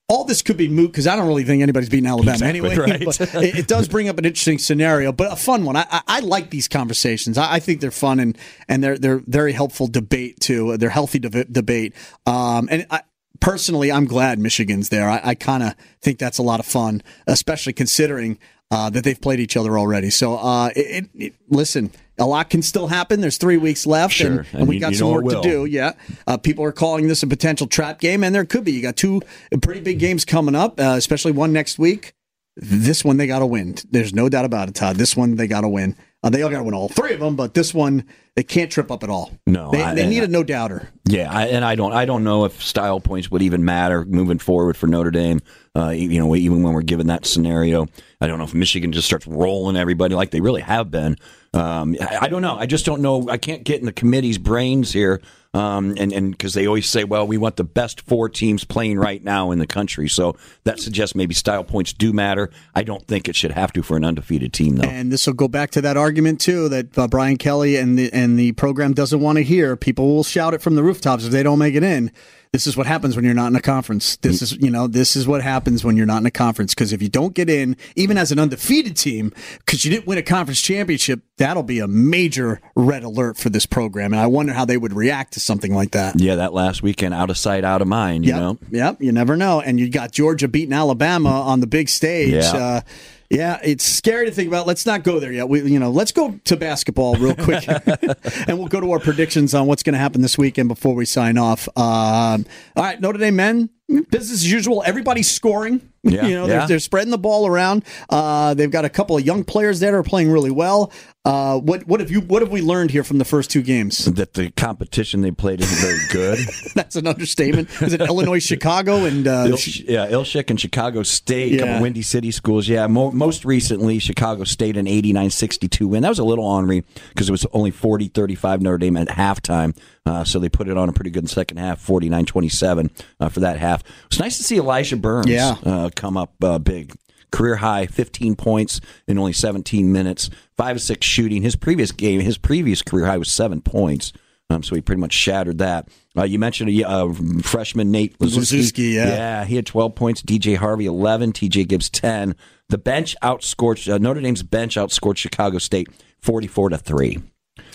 All 0.08 0.24
this 0.24 0.42
could 0.42 0.58
be 0.58 0.68
moot 0.68 0.92
because 0.92 1.06
I 1.06 1.16
don't 1.16 1.26
really 1.26 1.44
think 1.44 1.62
anybody's 1.62 1.88
beating 1.88 2.06
Alabama 2.08 2.32
Exactly 2.32 2.58
anyway. 2.70 2.76
right. 2.76 3.04
But 3.06 3.20
it, 3.42 3.58
it 3.60 3.66
does 3.66 3.88
bring 3.88 4.08
up 4.08 4.18
an 4.18 4.26
interesting 4.26 4.58
scenario, 4.58 5.12
but 5.12 5.32
a 5.32 5.36
fun 5.36 5.64
one. 5.64 5.76
I, 5.76 5.86
I, 5.90 6.02
I 6.06 6.20
like 6.20 6.50
these 6.50 6.68
conversations. 6.68 7.38
I, 7.38 7.54
I 7.54 7.58
think 7.58 7.80
they're 7.80 7.90
fun 7.90 8.20
and 8.20 8.36
and 8.68 8.84
they're 8.84 8.98
they're 8.98 9.22
very 9.26 9.52
helpful 9.52 9.86
debate 9.86 10.40
too. 10.40 10.76
They're 10.76 10.90
healthy 10.90 11.20
deb- 11.20 11.50
debate. 11.50 11.94
Um, 12.26 12.68
and 12.70 12.86
I, 12.90 13.00
personally, 13.40 13.90
I'm 13.90 14.04
glad 14.04 14.38
Michigan's 14.38 14.90
there. 14.90 15.08
I, 15.08 15.20
I 15.24 15.34
kind 15.34 15.62
of 15.62 15.74
think 16.02 16.18
that's 16.18 16.36
a 16.38 16.42
lot 16.42 16.60
of 16.60 16.66
fun, 16.66 17.02
especially 17.26 17.72
considering 17.72 18.38
uh, 18.70 18.90
that 18.90 19.04
they've 19.04 19.20
played 19.20 19.40
each 19.40 19.56
other 19.56 19.78
already. 19.78 20.10
So, 20.10 20.36
uh, 20.36 20.68
it, 20.76 21.08
it- 21.14 21.34
listen, 21.48 21.90
a 22.18 22.26
lot 22.26 22.50
can 22.50 22.62
still 22.62 22.86
happen. 22.86 23.20
There's 23.20 23.38
three 23.38 23.56
weeks 23.56 23.86
left, 23.86 24.14
Sure. 24.14 24.26
and, 24.28 24.38
And 24.38 24.54
and 24.60 24.68
we 24.68 24.76
you- 24.76 24.80
got 24.80 24.92
you 24.92 24.98
some 24.98 25.10
work 25.10 25.28
to 25.28 25.40
do. 25.42 25.64
Yeah, 25.64 25.92
uh, 26.26 26.36
people 26.36 26.64
are 26.64 26.72
calling 26.72 27.08
this 27.08 27.22
a 27.22 27.26
potential 27.26 27.66
trap 27.66 28.00
game, 28.00 28.22
and 28.24 28.34
there 28.34 28.44
could 28.44 28.64
be. 28.64 28.72
You 28.72 28.82
got 28.82 28.96
two 28.96 29.20
pretty 29.62 29.80
big 29.80 29.98
games 29.98 30.24
coming 30.24 30.54
up, 30.54 30.78
uh, 30.80 30.94
especially 30.96 31.32
one 31.32 31.52
next 31.52 31.78
week. 31.78 32.12
This 32.56 33.04
one 33.04 33.16
they 33.16 33.26
got 33.26 33.40
to 33.40 33.46
win. 33.46 33.74
There's 33.90 34.14
no 34.14 34.28
doubt 34.28 34.44
about 34.44 34.68
it, 34.68 34.76
Todd. 34.76 34.94
This 34.96 35.16
one 35.16 35.34
they 35.34 35.48
got 35.48 35.62
to 35.62 35.68
win. 35.68 35.96
Uh, 36.22 36.30
they 36.30 36.40
all 36.40 36.48
got 36.50 36.58
to 36.58 36.64
win 36.64 36.72
all 36.72 36.88
three 36.88 37.12
of 37.12 37.20
them, 37.20 37.34
but 37.36 37.52
this 37.52 37.74
one 37.74 38.04
they 38.36 38.42
can't 38.44 38.70
trip 38.70 38.90
up 38.90 39.02
at 39.02 39.10
all. 39.10 39.32
No, 39.46 39.70
they, 39.72 39.82
I- 39.82 39.94
they 39.94 40.06
need 40.06 40.20
I- 40.20 40.24
a 40.24 40.28
no 40.28 40.42
doubter. 40.44 40.88
Yeah, 41.08 41.30
I, 41.30 41.46
and 41.48 41.64
I 41.64 41.74
don't, 41.74 41.92
I 41.92 42.04
don't 42.06 42.22
know 42.24 42.44
if 42.44 42.62
style 42.62 42.98
points 43.00 43.30
would 43.30 43.42
even 43.42 43.64
matter 43.64 44.04
moving 44.06 44.38
forward 44.38 44.76
for 44.76 44.86
Notre 44.86 45.10
Dame. 45.10 45.40
Uh, 45.76 45.88
you 45.90 46.18
know, 46.20 46.34
even 46.36 46.62
when 46.62 46.72
we're 46.72 46.82
given 46.82 47.08
that 47.08 47.26
scenario, 47.26 47.86
I 48.20 48.26
don't 48.28 48.38
know 48.38 48.44
if 48.44 48.54
Michigan 48.54 48.92
just 48.92 49.06
starts 49.06 49.26
rolling 49.26 49.76
everybody 49.76 50.14
like 50.14 50.30
they 50.30 50.40
really 50.40 50.62
have 50.62 50.90
been. 50.92 51.16
Um, 51.54 51.96
I, 52.00 52.18
I 52.22 52.28
don't 52.28 52.42
know. 52.42 52.56
I 52.56 52.66
just 52.66 52.84
don't 52.84 53.00
know. 53.00 53.28
I 53.28 53.38
can't 53.38 53.64
get 53.64 53.78
in 53.78 53.86
the 53.86 53.92
committee's 53.92 54.38
brains 54.38 54.92
here, 54.92 55.20
um, 55.52 55.94
and 55.96 56.12
and 56.12 56.32
because 56.32 56.52
they 56.54 56.66
always 56.66 56.88
say, 56.88 57.04
well, 57.04 57.26
we 57.26 57.38
want 57.38 57.56
the 57.56 57.64
best 57.64 58.00
four 58.00 58.28
teams 58.28 58.64
playing 58.64 58.98
right 58.98 59.22
now 59.22 59.52
in 59.52 59.60
the 59.60 59.66
country, 59.66 60.08
so 60.08 60.36
that 60.64 60.80
suggests 60.80 61.14
maybe 61.14 61.32
style 61.32 61.62
points 61.62 61.92
do 61.92 62.12
matter. 62.12 62.50
I 62.74 62.82
don't 62.82 63.06
think 63.06 63.28
it 63.28 63.36
should 63.36 63.52
have 63.52 63.72
to 63.74 63.82
for 63.82 63.96
an 63.96 64.04
undefeated 64.04 64.52
team, 64.52 64.76
though. 64.76 64.88
And 64.88 65.12
this 65.12 65.26
will 65.28 65.34
go 65.34 65.46
back 65.46 65.70
to 65.72 65.80
that 65.82 65.96
argument 65.96 66.40
too 66.40 66.68
that 66.70 66.98
uh, 66.98 67.06
Brian 67.06 67.36
Kelly 67.36 67.76
and 67.76 67.96
the 67.96 68.12
and 68.12 68.36
the 68.36 68.52
program 68.52 68.92
doesn't 68.92 69.20
want 69.20 69.36
to 69.38 69.44
hear. 69.44 69.76
People 69.76 70.08
will 70.08 70.24
shout 70.24 70.54
it 70.54 70.60
from 70.62 70.74
the 70.74 70.82
rooftops 70.82 71.24
if 71.24 71.30
they 71.30 71.44
don't 71.44 71.60
make 71.60 71.76
it 71.76 71.84
in. 71.84 72.10
This 72.54 72.68
is 72.68 72.76
what 72.76 72.86
happens 72.86 73.16
when 73.16 73.24
you're 73.24 73.34
not 73.34 73.48
in 73.48 73.56
a 73.56 73.60
conference. 73.60 74.14
This 74.14 74.40
is 74.40 74.52
you 74.52 74.70
know 74.70 74.86
this 74.86 75.16
is 75.16 75.26
what 75.26 75.42
happens 75.42 75.82
when 75.84 75.96
you're 75.96 76.06
not 76.06 76.18
in 76.18 76.26
a 76.26 76.30
conference 76.30 76.72
because 76.72 76.92
if 76.92 77.02
you 77.02 77.08
don't 77.08 77.34
get 77.34 77.50
in, 77.50 77.76
even 77.96 78.16
as 78.16 78.30
an 78.30 78.38
undefeated 78.38 78.96
team, 78.96 79.32
because 79.58 79.84
you 79.84 79.90
didn't 79.90 80.06
win 80.06 80.18
a 80.18 80.22
conference 80.22 80.60
championship, 80.62 81.20
that'll 81.36 81.64
be 81.64 81.80
a 81.80 81.88
major 81.88 82.60
red 82.76 83.02
alert 83.02 83.38
for 83.38 83.50
this 83.50 83.66
program. 83.66 84.12
And 84.12 84.20
I 84.20 84.28
wonder 84.28 84.52
how 84.52 84.64
they 84.64 84.76
would 84.76 84.92
react 84.92 85.32
to 85.32 85.40
something 85.40 85.74
like 85.74 85.90
that. 85.90 86.20
yeah, 86.20 86.36
that 86.36 86.52
last 86.54 86.80
weekend, 86.80 87.12
out 87.12 87.28
of 87.28 87.36
sight, 87.36 87.64
out 87.64 87.82
of 87.82 87.88
mind. 87.88 88.24
You 88.24 88.30
Yep. 88.34 88.40
know. 88.40 88.58
Yep. 88.70 89.02
You 89.02 89.10
never 89.10 89.36
know. 89.36 89.60
And 89.60 89.80
you 89.80 89.88
got 89.90 90.12
Georgia 90.12 90.46
beating 90.46 90.72
Alabama 90.74 91.30
on 91.42 91.58
the 91.58 91.66
big 91.66 91.88
stage. 91.88 92.34
Yeah. 92.34 92.52
Uh, 92.54 92.80
yeah, 93.30 93.58
it's 93.62 93.84
scary 93.84 94.26
to 94.26 94.32
think 94.32 94.48
about. 94.48 94.66
Let's 94.66 94.86
not 94.86 95.02
go 95.02 95.18
there 95.18 95.32
yet. 95.32 95.48
We, 95.48 95.62
you 95.62 95.78
know, 95.78 95.90
let's 95.90 96.12
go 96.12 96.38
to 96.44 96.56
basketball 96.56 97.16
real 97.16 97.34
quick, 97.34 97.66
and 98.48 98.58
we'll 98.58 98.68
go 98.68 98.80
to 98.80 98.92
our 98.92 99.00
predictions 99.00 99.54
on 99.54 99.66
what's 99.66 99.82
going 99.82 99.94
to 99.94 99.98
happen 99.98 100.22
this 100.22 100.38
weekend 100.38 100.68
before 100.68 100.94
we 100.94 101.04
sign 101.04 101.38
off. 101.38 101.68
Um, 101.76 102.46
all 102.76 102.84
right, 102.84 103.00
Notre 103.00 103.18
Dame 103.18 103.36
men, 103.36 103.70
business 103.88 104.32
as 104.32 104.50
usual. 104.50 104.82
Everybody's 104.84 105.30
scoring. 105.30 105.90
Yeah, 106.06 106.26
you 106.26 106.34
know, 106.34 106.42
yeah. 106.42 106.58
they're, 106.58 106.66
they're 106.66 106.78
spreading 106.80 107.10
the 107.10 107.16
ball 107.16 107.46
around. 107.46 107.82
Uh, 108.10 108.52
they've 108.52 108.70
got 108.70 108.84
a 108.84 108.90
couple 108.90 109.16
of 109.16 109.24
young 109.24 109.42
players 109.42 109.80
that 109.80 109.94
are 109.94 110.02
playing 110.02 110.30
really 110.30 110.50
well. 110.50 110.92
Uh, 111.24 111.58
what 111.58 111.86
what 111.88 111.98
have 112.00 112.10
you 112.10 112.20
what 112.20 112.42
have 112.42 112.50
we 112.50 112.60
learned 112.60 112.90
here 112.90 113.02
from 113.02 113.16
the 113.16 113.24
first 113.24 113.50
two 113.50 113.62
games? 113.62 114.04
That 114.04 114.34
the 114.34 114.50
competition 114.50 115.22
they 115.22 115.30
played 115.30 115.62
isn't 115.62 115.78
very 115.78 115.98
good. 116.12 116.46
That's 116.74 116.96
an 116.96 117.06
understatement. 117.06 117.70
Is 117.80 117.94
it 117.94 118.02
Illinois, 118.02 118.38
Chicago, 118.46 119.06
and 119.06 119.26
uh, 119.26 119.46
Il- 119.48 119.56
yeah, 119.86 120.06
Ilshik 120.08 120.50
and 120.50 120.60
Chicago 120.60 121.02
State, 121.04 121.52
a 121.52 121.56
Yeah. 121.56 121.64
couple 121.64 121.80
Windy 121.80 122.02
City 122.02 122.30
schools. 122.32 122.68
Yeah, 122.68 122.86
mo- 122.86 123.10
most 123.12 123.46
recently, 123.46 123.98
Chicago 123.98 124.44
State 124.44 124.76
an 124.76 124.84
89-62 124.84 125.86
win. 125.88 126.02
That 126.02 126.10
was 126.10 126.18
a 126.18 126.24
little 126.24 126.44
ornery 126.44 126.84
because 127.08 127.30
it 127.30 127.32
was 127.32 127.46
only 127.54 127.72
40-35 127.72 128.60
Notre 128.60 128.76
Dame 128.76 128.98
at 128.98 129.08
halftime. 129.08 129.74
Uh, 130.06 130.22
so 130.22 130.38
they 130.38 130.48
put 130.50 130.68
it 130.68 130.76
on 130.76 130.88
a 130.88 130.92
pretty 130.92 131.10
good 131.10 131.28
second 131.30 131.56
half, 131.56 131.84
49-27 131.86 132.90
uh, 133.20 133.28
for 133.28 133.40
that 133.40 133.58
half. 133.58 133.82
It's 134.06 134.18
nice 134.18 134.36
to 134.36 134.42
see 134.42 134.58
Elijah 134.58 134.96
Burns 134.96 135.28
Yeah. 135.28 135.56
uh, 135.64 135.90
come 135.94 136.16
up 136.16 136.32
uh, 136.42 136.58
big. 136.58 136.94
Career 137.32 137.56
high, 137.56 137.86
15 137.86 138.36
points 138.36 138.80
in 139.08 139.18
only 139.18 139.32
17 139.32 139.90
minutes, 139.90 140.30
five 140.56 140.76
of 140.76 140.82
six 140.82 141.04
shooting. 141.06 141.42
His 141.42 141.56
previous 141.56 141.90
game, 141.90 142.20
his 142.20 142.38
previous 142.38 142.80
career 142.82 143.06
high 143.06 143.16
was 143.18 143.32
seven 143.32 143.60
points. 143.60 144.12
Um, 144.50 144.62
so 144.62 144.74
he 144.74 144.82
pretty 144.82 145.00
much 145.00 145.14
shattered 145.14 145.58
that. 145.58 145.88
Uh, 146.16 146.24
you 146.24 146.38
mentioned 146.38 146.68
a 146.70 146.84
uh, 146.88 147.12
freshman 147.42 147.90
Nate 147.90 148.16
Laszewski. 148.18 148.58
Laszewski, 148.60 148.92
yeah. 148.92 149.06
yeah, 149.08 149.44
he 149.46 149.56
had 149.56 149.66
12 149.66 149.94
points. 149.96 150.22
DJ 150.22 150.56
Harvey 150.58 150.84
11. 150.86 151.32
TJ 151.32 151.66
Gibbs 151.66 151.88
10. 151.90 152.36
The 152.68 152.78
bench 152.78 153.16
outscored 153.22 153.92
uh, 153.92 153.98
Notre 153.98 154.20
Dame's 154.20 154.42
bench 154.42 154.76
outscored 154.76 155.16
Chicago 155.16 155.58
State 155.58 155.88
44 156.20 156.68
to 156.68 156.78
three. 156.78 157.18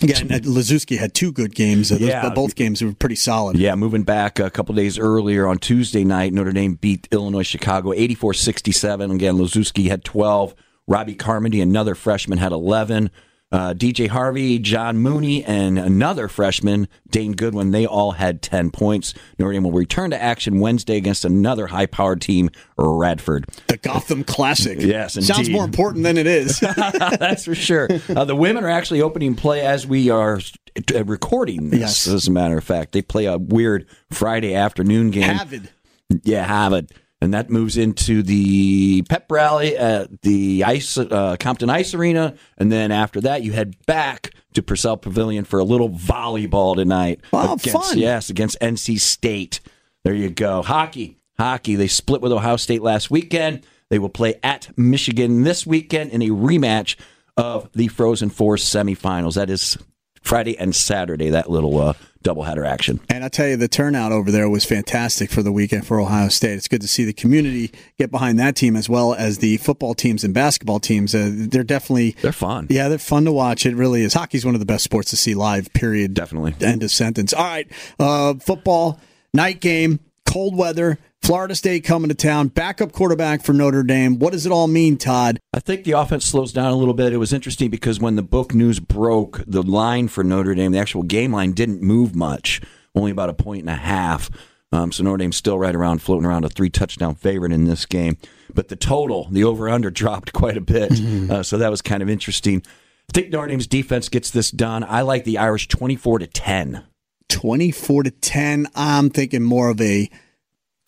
Yeah, 0.00 0.18
and 0.20 0.32
uh, 0.32 0.38
Laszewski 0.40 0.98
had 0.98 1.14
two 1.14 1.32
good 1.32 1.54
games. 1.54 1.88
Those- 1.88 2.00
Yeah. 2.00 2.22
but 2.22 2.34
both 2.34 2.54
games 2.54 2.82
were 2.82 2.92
pretty 2.92 3.14
solid. 3.16 3.56
Yeah, 3.56 3.74
moving 3.74 4.02
back 4.02 4.38
a 4.38 4.50
couple 4.50 4.74
days 4.74 4.98
earlier 4.98 5.46
on 5.46 5.58
Tuesday 5.58 6.04
night, 6.04 6.32
Notre 6.32 6.52
Dame 6.52 6.74
beat 6.74 7.08
Illinois 7.10 7.42
Chicago 7.46 7.92
84 7.92 8.34
67. 8.34 9.10
Again, 9.10 9.36
Laszewski 9.36 9.88
had 9.88 10.04
12. 10.04 10.54
Robbie 10.86 11.14
Carmody, 11.14 11.60
another 11.60 11.94
freshman, 11.94 12.38
had 12.38 12.52
11. 12.52 13.10
Uh, 13.52 13.74
DJ 13.74 14.06
Harvey, 14.06 14.60
John 14.60 14.98
Mooney, 14.98 15.44
and 15.44 15.76
another 15.76 16.28
freshman, 16.28 16.86
Dane 17.10 17.32
Goodwin, 17.32 17.72
they 17.72 17.84
all 17.84 18.12
had 18.12 18.42
10 18.42 18.70
points. 18.70 19.12
Notre 19.40 19.52
Dame 19.52 19.64
will 19.64 19.72
return 19.72 20.10
to 20.10 20.22
action 20.22 20.60
Wednesday 20.60 20.96
against 20.96 21.24
another 21.24 21.66
high 21.66 21.86
powered 21.86 22.20
team, 22.20 22.50
Radford. 22.78 23.46
The 23.66 23.76
Gotham 23.78 24.22
Classic. 24.22 24.78
Yes, 24.80 25.14
Sounds 25.26 25.50
more 25.50 25.64
important 25.64 26.04
than 26.04 26.16
it 26.16 26.28
is. 26.28 26.60
That's 26.76 27.44
for 27.44 27.56
sure. 27.56 27.88
Uh, 28.08 28.24
the 28.24 28.36
women 28.36 28.62
are 28.62 28.68
actually 28.70 29.02
opening 29.02 29.34
play 29.34 29.62
as 29.62 29.84
we 29.84 30.10
are 30.10 30.38
uh, 30.94 31.04
recording 31.04 31.70
this, 31.70 31.80
Yes. 31.80 32.06
as 32.06 32.28
a 32.28 32.30
matter 32.30 32.56
of 32.56 32.62
fact. 32.62 32.92
They 32.92 33.02
play 33.02 33.24
a 33.24 33.36
weird 33.36 33.86
Friday 34.12 34.54
afternoon 34.54 35.10
game. 35.10 35.24
Avid. 35.24 35.70
Yeah, 36.22 36.44
have 36.46 36.72
it. 36.72 36.92
And 37.22 37.34
that 37.34 37.50
moves 37.50 37.76
into 37.76 38.22
the 38.22 39.02
pep 39.02 39.30
rally 39.30 39.76
at 39.76 40.22
the 40.22 40.64
ice 40.64 40.96
uh, 40.96 41.36
Compton 41.38 41.68
Ice 41.68 41.92
Arena, 41.92 42.34
and 42.56 42.72
then 42.72 42.90
after 42.90 43.20
that, 43.20 43.42
you 43.42 43.52
head 43.52 43.76
back 43.84 44.32
to 44.54 44.62
Purcell 44.62 44.96
Pavilion 44.96 45.44
for 45.44 45.58
a 45.58 45.64
little 45.64 45.90
volleyball 45.90 46.74
tonight. 46.74 47.20
Oh, 47.32 47.54
against, 47.54 47.72
fun. 47.72 47.98
Yes, 47.98 48.30
against 48.30 48.58
NC 48.60 48.98
State. 49.00 49.60
There 50.02 50.14
you 50.14 50.30
go. 50.30 50.62
Hockey, 50.62 51.18
hockey. 51.38 51.74
They 51.74 51.88
split 51.88 52.22
with 52.22 52.32
Ohio 52.32 52.56
State 52.56 52.80
last 52.82 53.10
weekend. 53.10 53.66
They 53.90 53.98
will 53.98 54.08
play 54.08 54.36
at 54.42 54.76
Michigan 54.78 55.42
this 55.42 55.66
weekend 55.66 56.12
in 56.12 56.22
a 56.22 56.28
rematch 56.28 56.96
of 57.36 57.70
the 57.72 57.88
Frozen 57.88 58.30
Four 58.30 58.56
semifinals. 58.56 59.34
That 59.34 59.50
is 59.50 59.76
Friday 60.22 60.56
and 60.58 60.74
Saturday. 60.74 61.30
That 61.30 61.50
little 61.50 61.78
uh, 61.78 61.92
doubleheader 62.24 62.66
action. 62.66 63.00
And 63.08 63.24
I 63.24 63.28
tell 63.28 63.48
you, 63.48 63.56
the 63.56 63.68
turnout 63.68 64.12
over 64.12 64.30
there 64.30 64.48
was 64.48 64.64
fantastic 64.64 65.30
for 65.30 65.42
the 65.42 65.52
weekend 65.52 65.86
for 65.86 66.00
Ohio 66.00 66.28
State. 66.28 66.54
It's 66.54 66.68
good 66.68 66.82
to 66.82 66.88
see 66.88 67.04
the 67.04 67.12
community 67.12 67.72
get 67.98 68.10
behind 68.10 68.38
that 68.38 68.56
team 68.56 68.76
as 68.76 68.88
well 68.88 69.14
as 69.14 69.38
the 69.38 69.56
football 69.58 69.94
teams 69.94 70.22
and 70.24 70.34
basketball 70.34 70.80
teams. 70.80 71.14
Uh, 71.14 71.30
they're 71.32 71.64
definitely 71.64 72.12
They're 72.20 72.32
fun. 72.32 72.66
Yeah, 72.70 72.88
they're 72.88 72.98
fun 72.98 73.24
to 73.24 73.32
watch. 73.32 73.64
It 73.66 73.74
really 73.74 74.02
is. 74.02 74.14
Hockey's 74.14 74.44
one 74.44 74.54
of 74.54 74.60
the 74.60 74.66
best 74.66 74.84
sports 74.84 75.10
to 75.10 75.16
see 75.16 75.34
live. 75.34 75.72
Period. 75.72 76.14
Definitely. 76.14 76.54
End 76.60 76.82
of 76.82 76.90
sentence. 76.90 77.32
All 77.32 77.44
right, 77.44 77.66
uh, 77.98 78.34
football 78.34 79.00
night 79.32 79.60
game, 79.60 80.00
cold 80.26 80.56
weather. 80.56 80.98
Florida 81.22 81.54
State 81.54 81.84
coming 81.84 82.08
to 82.08 82.14
town. 82.14 82.48
Backup 82.48 82.92
quarterback 82.92 83.42
for 83.42 83.52
Notre 83.52 83.82
Dame. 83.82 84.18
What 84.18 84.32
does 84.32 84.46
it 84.46 84.52
all 84.52 84.66
mean, 84.66 84.96
Todd? 84.96 85.38
I 85.52 85.60
think 85.60 85.84
the 85.84 85.92
offense 85.92 86.24
slows 86.24 86.52
down 86.52 86.72
a 86.72 86.76
little 86.76 86.94
bit. 86.94 87.12
It 87.12 87.18
was 87.18 87.32
interesting 87.32 87.70
because 87.70 88.00
when 88.00 88.16
the 88.16 88.22
book 88.22 88.54
news 88.54 88.80
broke, 88.80 89.42
the 89.46 89.62
line 89.62 90.08
for 90.08 90.24
Notre 90.24 90.54
Dame, 90.54 90.72
the 90.72 90.78
actual 90.78 91.02
game 91.02 91.32
line, 91.32 91.52
didn't 91.52 91.82
move 91.82 92.16
much, 92.16 92.60
only 92.94 93.10
about 93.10 93.28
a 93.28 93.34
point 93.34 93.60
and 93.60 93.70
a 93.70 93.76
half. 93.76 94.30
Um, 94.72 94.92
so 94.92 95.02
Notre 95.04 95.18
Dame's 95.18 95.36
still 95.36 95.58
right 95.58 95.74
around, 95.74 96.00
floating 96.00 96.24
around 96.24 96.44
a 96.44 96.48
three 96.48 96.70
touchdown 96.70 97.14
favorite 97.14 97.52
in 97.52 97.64
this 97.64 97.86
game. 97.86 98.16
But 98.54 98.68
the 98.68 98.76
total, 98.76 99.28
the 99.30 99.44
over 99.44 99.68
under, 99.68 99.90
dropped 99.90 100.32
quite 100.32 100.56
a 100.56 100.60
bit. 100.60 100.92
Uh, 101.30 101.42
so 101.42 101.58
that 101.58 101.70
was 101.70 101.82
kind 101.82 102.02
of 102.02 102.08
interesting. 102.08 102.62
I 103.08 103.12
think 103.12 103.30
Notre 103.30 103.48
Dame's 103.48 103.66
defense 103.66 104.08
gets 104.08 104.30
this 104.30 104.50
done. 104.50 104.84
I 104.84 105.02
like 105.02 105.24
the 105.24 105.38
Irish 105.38 105.68
24 105.68 106.20
to 106.20 106.26
10. 106.26 106.84
24 107.28 108.04
to 108.04 108.10
10. 108.10 108.68
I'm 108.74 109.10
thinking 109.10 109.42
more 109.42 109.68
of 109.68 109.80
a 109.80 110.08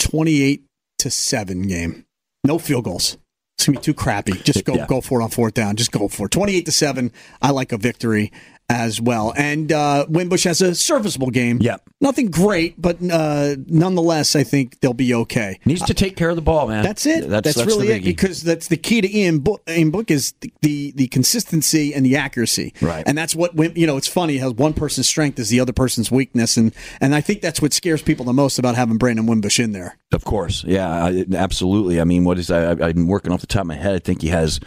28 0.02 0.64
to 0.98 1.10
7 1.10 1.62
game. 1.62 2.04
No 2.44 2.58
field 2.58 2.84
goals. 2.84 3.16
It's 3.56 3.66
gonna 3.66 3.78
be 3.78 3.82
too 3.84 3.94
crappy. 3.94 4.32
Just 4.42 4.64
go 4.64 4.74
Yeah. 4.76 4.86
go 4.86 5.00
for 5.00 5.20
it 5.20 5.24
on 5.24 5.30
fourth 5.30 5.54
down. 5.54 5.76
Just 5.76 5.92
go 5.92 6.08
for 6.08 6.26
it. 6.26 6.30
28 6.32 6.64
to 6.66 6.72
7. 6.72 7.12
I 7.40 7.50
like 7.50 7.70
a 7.72 7.76
victory 7.78 8.32
as 8.68 9.00
well. 9.00 9.34
And 9.36 9.70
uh, 9.70 10.06
Wimbush 10.08 10.44
has 10.44 10.62
a 10.62 10.74
serviceable 10.74 11.30
game. 11.30 11.58
Yep. 11.60 11.82
Nothing 12.00 12.30
great, 12.30 12.80
but 12.80 12.96
uh, 13.02 13.56
nonetheless, 13.66 14.34
I 14.34 14.44
think 14.44 14.80
they'll 14.80 14.94
be 14.94 15.14
okay. 15.14 15.60
Needs 15.64 15.82
to 15.82 15.94
take 15.94 16.16
care 16.16 16.30
of 16.30 16.36
the 16.36 16.42
ball, 16.42 16.68
man. 16.68 16.82
That's 16.82 17.06
it. 17.06 17.28
That's, 17.28 17.54
the 17.54 17.64
really 17.64 17.88
it 17.90 18.04
because 18.04 18.42
that's 18.42 18.68
the 18.68 18.76
key 18.76 19.00
to 19.00 19.16
Ian 19.16 19.40
Book. 19.40 19.62
Ian 19.68 19.90
Book 19.90 20.10
is 20.10 20.32
the, 20.40 20.52
the 20.62 20.92
the 20.96 21.08
consistency 21.08 21.94
and 21.94 22.04
the 22.04 22.16
accuracy. 22.16 22.74
Right. 22.80 23.04
And 23.06 23.16
that's 23.16 23.36
what 23.36 23.54
you 23.76 23.86
know. 23.86 23.96
It's 23.96 24.08
funny 24.08 24.38
how 24.38 24.50
one 24.50 24.72
person's 24.74 25.06
strength 25.08 25.38
is 25.38 25.48
the 25.48 25.60
other 25.60 25.72
person's 25.72 26.10
weakness, 26.10 26.56
and 26.56 26.74
and 27.00 27.14
I 27.14 27.20
think 27.20 27.40
that's 27.40 27.62
what 27.62 27.72
scares 27.72 28.02
people 28.02 28.24
the 28.24 28.32
most 28.32 28.58
about 28.58 28.74
having 28.74 28.96
Brandon 28.98 29.26
Wimbush 29.26 29.60
in 29.60 29.72
there. 29.72 29.98
Of 30.12 30.24
course, 30.24 30.64
yeah, 30.64 31.04
I, 31.04 31.24
absolutely. 31.34 32.00
I 32.00 32.04
mean, 32.04 32.24
what 32.24 32.38
is 32.38 32.50
I, 32.50 32.72
I- 32.72 32.88
I'm 32.88 33.06
working 33.06 33.32
off 33.32 33.40
the 33.40 33.46
top 33.46 33.62
of 33.62 33.66
my 33.68 33.74
head. 33.74 33.94
I 33.94 33.98
think 33.98 34.22
he 34.22 34.28
has 34.28 34.58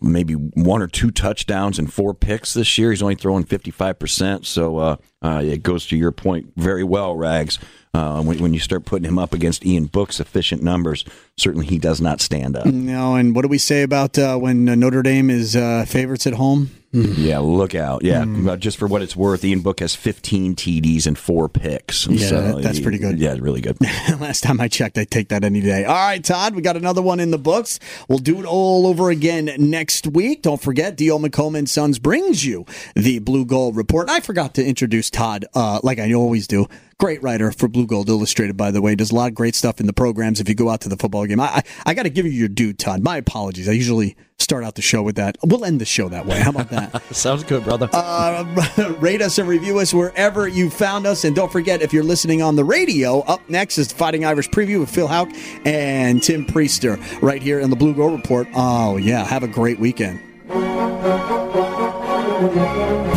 maybe 0.00 0.34
one 0.34 0.82
or 0.82 0.86
two 0.86 1.10
touchdowns 1.10 1.78
and 1.78 1.92
four 1.92 2.14
picks 2.14 2.54
this 2.54 2.76
year. 2.78 2.90
He's 2.90 3.02
only 3.02 3.14
throwing 3.14 3.44
55 3.44 3.98
percent, 3.98 4.46
so 4.46 4.78
uh, 4.78 4.96
uh, 5.22 5.42
it 5.44 5.62
goes 5.62 5.86
to 5.86 5.96
your 5.96 6.12
point 6.12 6.52
very 6.56 6.84
well, 6.84 7.16
Rags. 7.16 7.58
Uh, 7.94 8.22
when, 8.22 8.38
when 8.40 8.52
you 8.52 8.60
start 8.60 8.84
putting 8.84 9.08
him 9.08 9.18
up 9.18 9.32
against 9.32 9.64
Ian 9.64 9.86
Book's 9.86 10.20
efficient 10.20 10.62
numbers, 10.62 11.02
certainly 11.38 11.64
he 11.64 11.78
does 11.78 11.98
not 11.98 12.20
stand 12.20 12.54
up. 12.54 12.66
No, 12.66 13.14
and 13.14 13.34
what 13.34 13.40
do 13.40 13.48
we 13.48 13.56
say 13.56 13.82
about 13.82 14.18
uh, 14.18 14.36
when 14.36 14.68
uh, 14.68 14.74
Notre 14.74 15.02
Dame 15.02 15.30
is 15.30 15.56
uh, 15.56 15.86
favorites 15.88 16.26
at 16.26 16.34
home? 16.34 16.70
Yeah, 16.96 17.38
look 17.40 17.74
out. 17.74 18.02
Yeah, 18.02 18.24
uh, 18.48 18.56
just 18.56 18.78
for 18.78 18.86
what 18.86 19.02
it's 19.02 19.14
worth, 19.14 19.44
Ian 19.44 19.60
Book 19.60 19.80
has 19.80 19.94
15 19.94 20.54
TDs 20.54 21.06
and 21.06 21.18
four 21.18 21.48
picks. 21.48 22.06
Yeah, 22.06 22.28
So 22.28 22.40
that- 22.40 22.62
that's 22.62 22.78
he- 22.78 22.82
pretty 22.82 22.98
good. 22.98 23.18
Yeah, 23.18 23.36
really 23.38 23.60
good. 23.60 23.76
Last 24.20 24.42
time 24.42 24.60
I 24.60 24.68
checked, 24.68 24.96
I'd 24.98 25.10
take 25.10 25.28
that 25.28 25.44
any 25.44 25.60
day. 25.60 25.84
All 25.84 25.94
right, 25.94 26.22
Todd, 26.24 26.54
we 26.54 26.62
got 26.62 26.76
another 26.76 27.02
one 27.02 27.20
in 27.20 27.30
the 27.30 27.38
books. 27.38 27.78
We'll 28.08 28.18
do 28.18 28.38
it 28.38 28.44
all 28.46 28.86
over 28.86 29.10
again 29.10 29.50
next 29.58 30.06
week. 30.06 30.42
Don't 30.42 30.60
forget, 30.60 30.96
D.O. 30.96 31.18
McComb 31.18 31.56
and 31.58 31.68
Sons 31.68 31.98
brings 31.98 32.44
you 32.44 32.64
the 32.94 33.18
Blue 33.18 33.44
Gold 33.44 33.76
Report. 33.76 34.08
I 34.08 34.20
forgot 34.20 34.54
to 34.54 34.64
introduce 34.64 35.10
Todd, 35.10 35.44
uh, 35.54 35.80
like 35.82 35.98
I 35.98 36.12
always 36.14 36.46
do. 36.46 36.66
Great 36.98 37.22
writer 37.22 37.52
for 37.52 37.68
Blue 37.68 37.86
Gold 37.86 38.08
Illustrated, 38.08 38.56
by 38.56 38.70
the 38.70 38.80
way. 38.80 38.94
Does 38.94 39.10
a 39.10 39.14
lot 39.14 39.28
of 39.28 39.34
great 39.34 39.54
stuff 39.54 39.80
in 39.80 39.86
the 39.86 39.92
programs 39.92 40.40
if 40.40 40.48
you 40.48 40.54
go 40.54 40.70
out 40.70 40.80
to 40.80 40.88
the 40.88 40.96
football 40.96 41.26
game. 41.26 41.40
I, 41.40 41.46
I, 41.46 41.62
I 41.84 41.94
got 41.94 42.04
to 42.04 42.08
give 42.10 42.24
you 42.24 42.32
your 42.32 42.48
due, 42.48 42.72
Todd. 42.72 43.02
My 43.02 43.18
apologies. 43.18 43.68
I 43.68 43.72
usually 43.72 44.16
start 44.38 44.64
out 44.64 44.74
the 44.74 44.82
show 44.82 45.02
with 45.02 45.16
that. 45.16 45.36
We'll 45.42 45.64
end 45.64 45.80
the 45.80 45.84
show 45.84 46.08
that 46.08 46.26
way. 46.26 46.38
How 46.40 46.50
about 46.50 46.70
that? 46.70 47.02
Sounds 47.14 47.42
good, 47.44 47.64
brother. 47.64 47.88
Uh, 47.92 48.94
rate 49.00 49.22
us 49.22 49.38
and 49.38 49.48
review 49.48 49.78
us 49.78 49.94
wherever 49.94 50.46
you 50.46 50.70
found 50.70 51.06
us. 51.06 51.24
And 51.24 51.34
don't 51.34 51.50
forget, 51.50 51.82
if 51.82 51.92
you're 51.92 52.04
listening 52.04 52.42
on 52.42 52.56
the 52.56 52.64
radio, 52.64 53.20
up 53.20 53.40
next 53.48 53.78
is 53.78 53.88
the 53.88 53.94
Fighting 53.94 54.24
Irish 54.24 54.48
preview 54.50 54.80
with 54.80 54.90
Phil 54.90 55.08
Hauk 55.08 55.30
and 55.64 56.22
Tim 56.22 56.44
Prister 56.44 57.00
right 57.22 57.42
here 57.42 57.60
in 57.60 57.70
the 57.70 57.76
Blue 57.76 57.94
Gold 57.94 58.12
Report. 58.12 58.46
Oh, 58.54 58.96
yeah. 58.96 59.24
Have 59.24 59.42
a 59.42 59.48
great 59.48 59.78
weekend. 59.78 60.20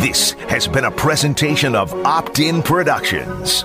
This 0.00 0.32
has 0.48 0.66
been 0.66 0.84
a 0.84 0.90
presentation 0.90 1.74
of 1.74 1.92
Opt 2.06 2.38
In 2.40 2.62
Productions. 2.62 3.64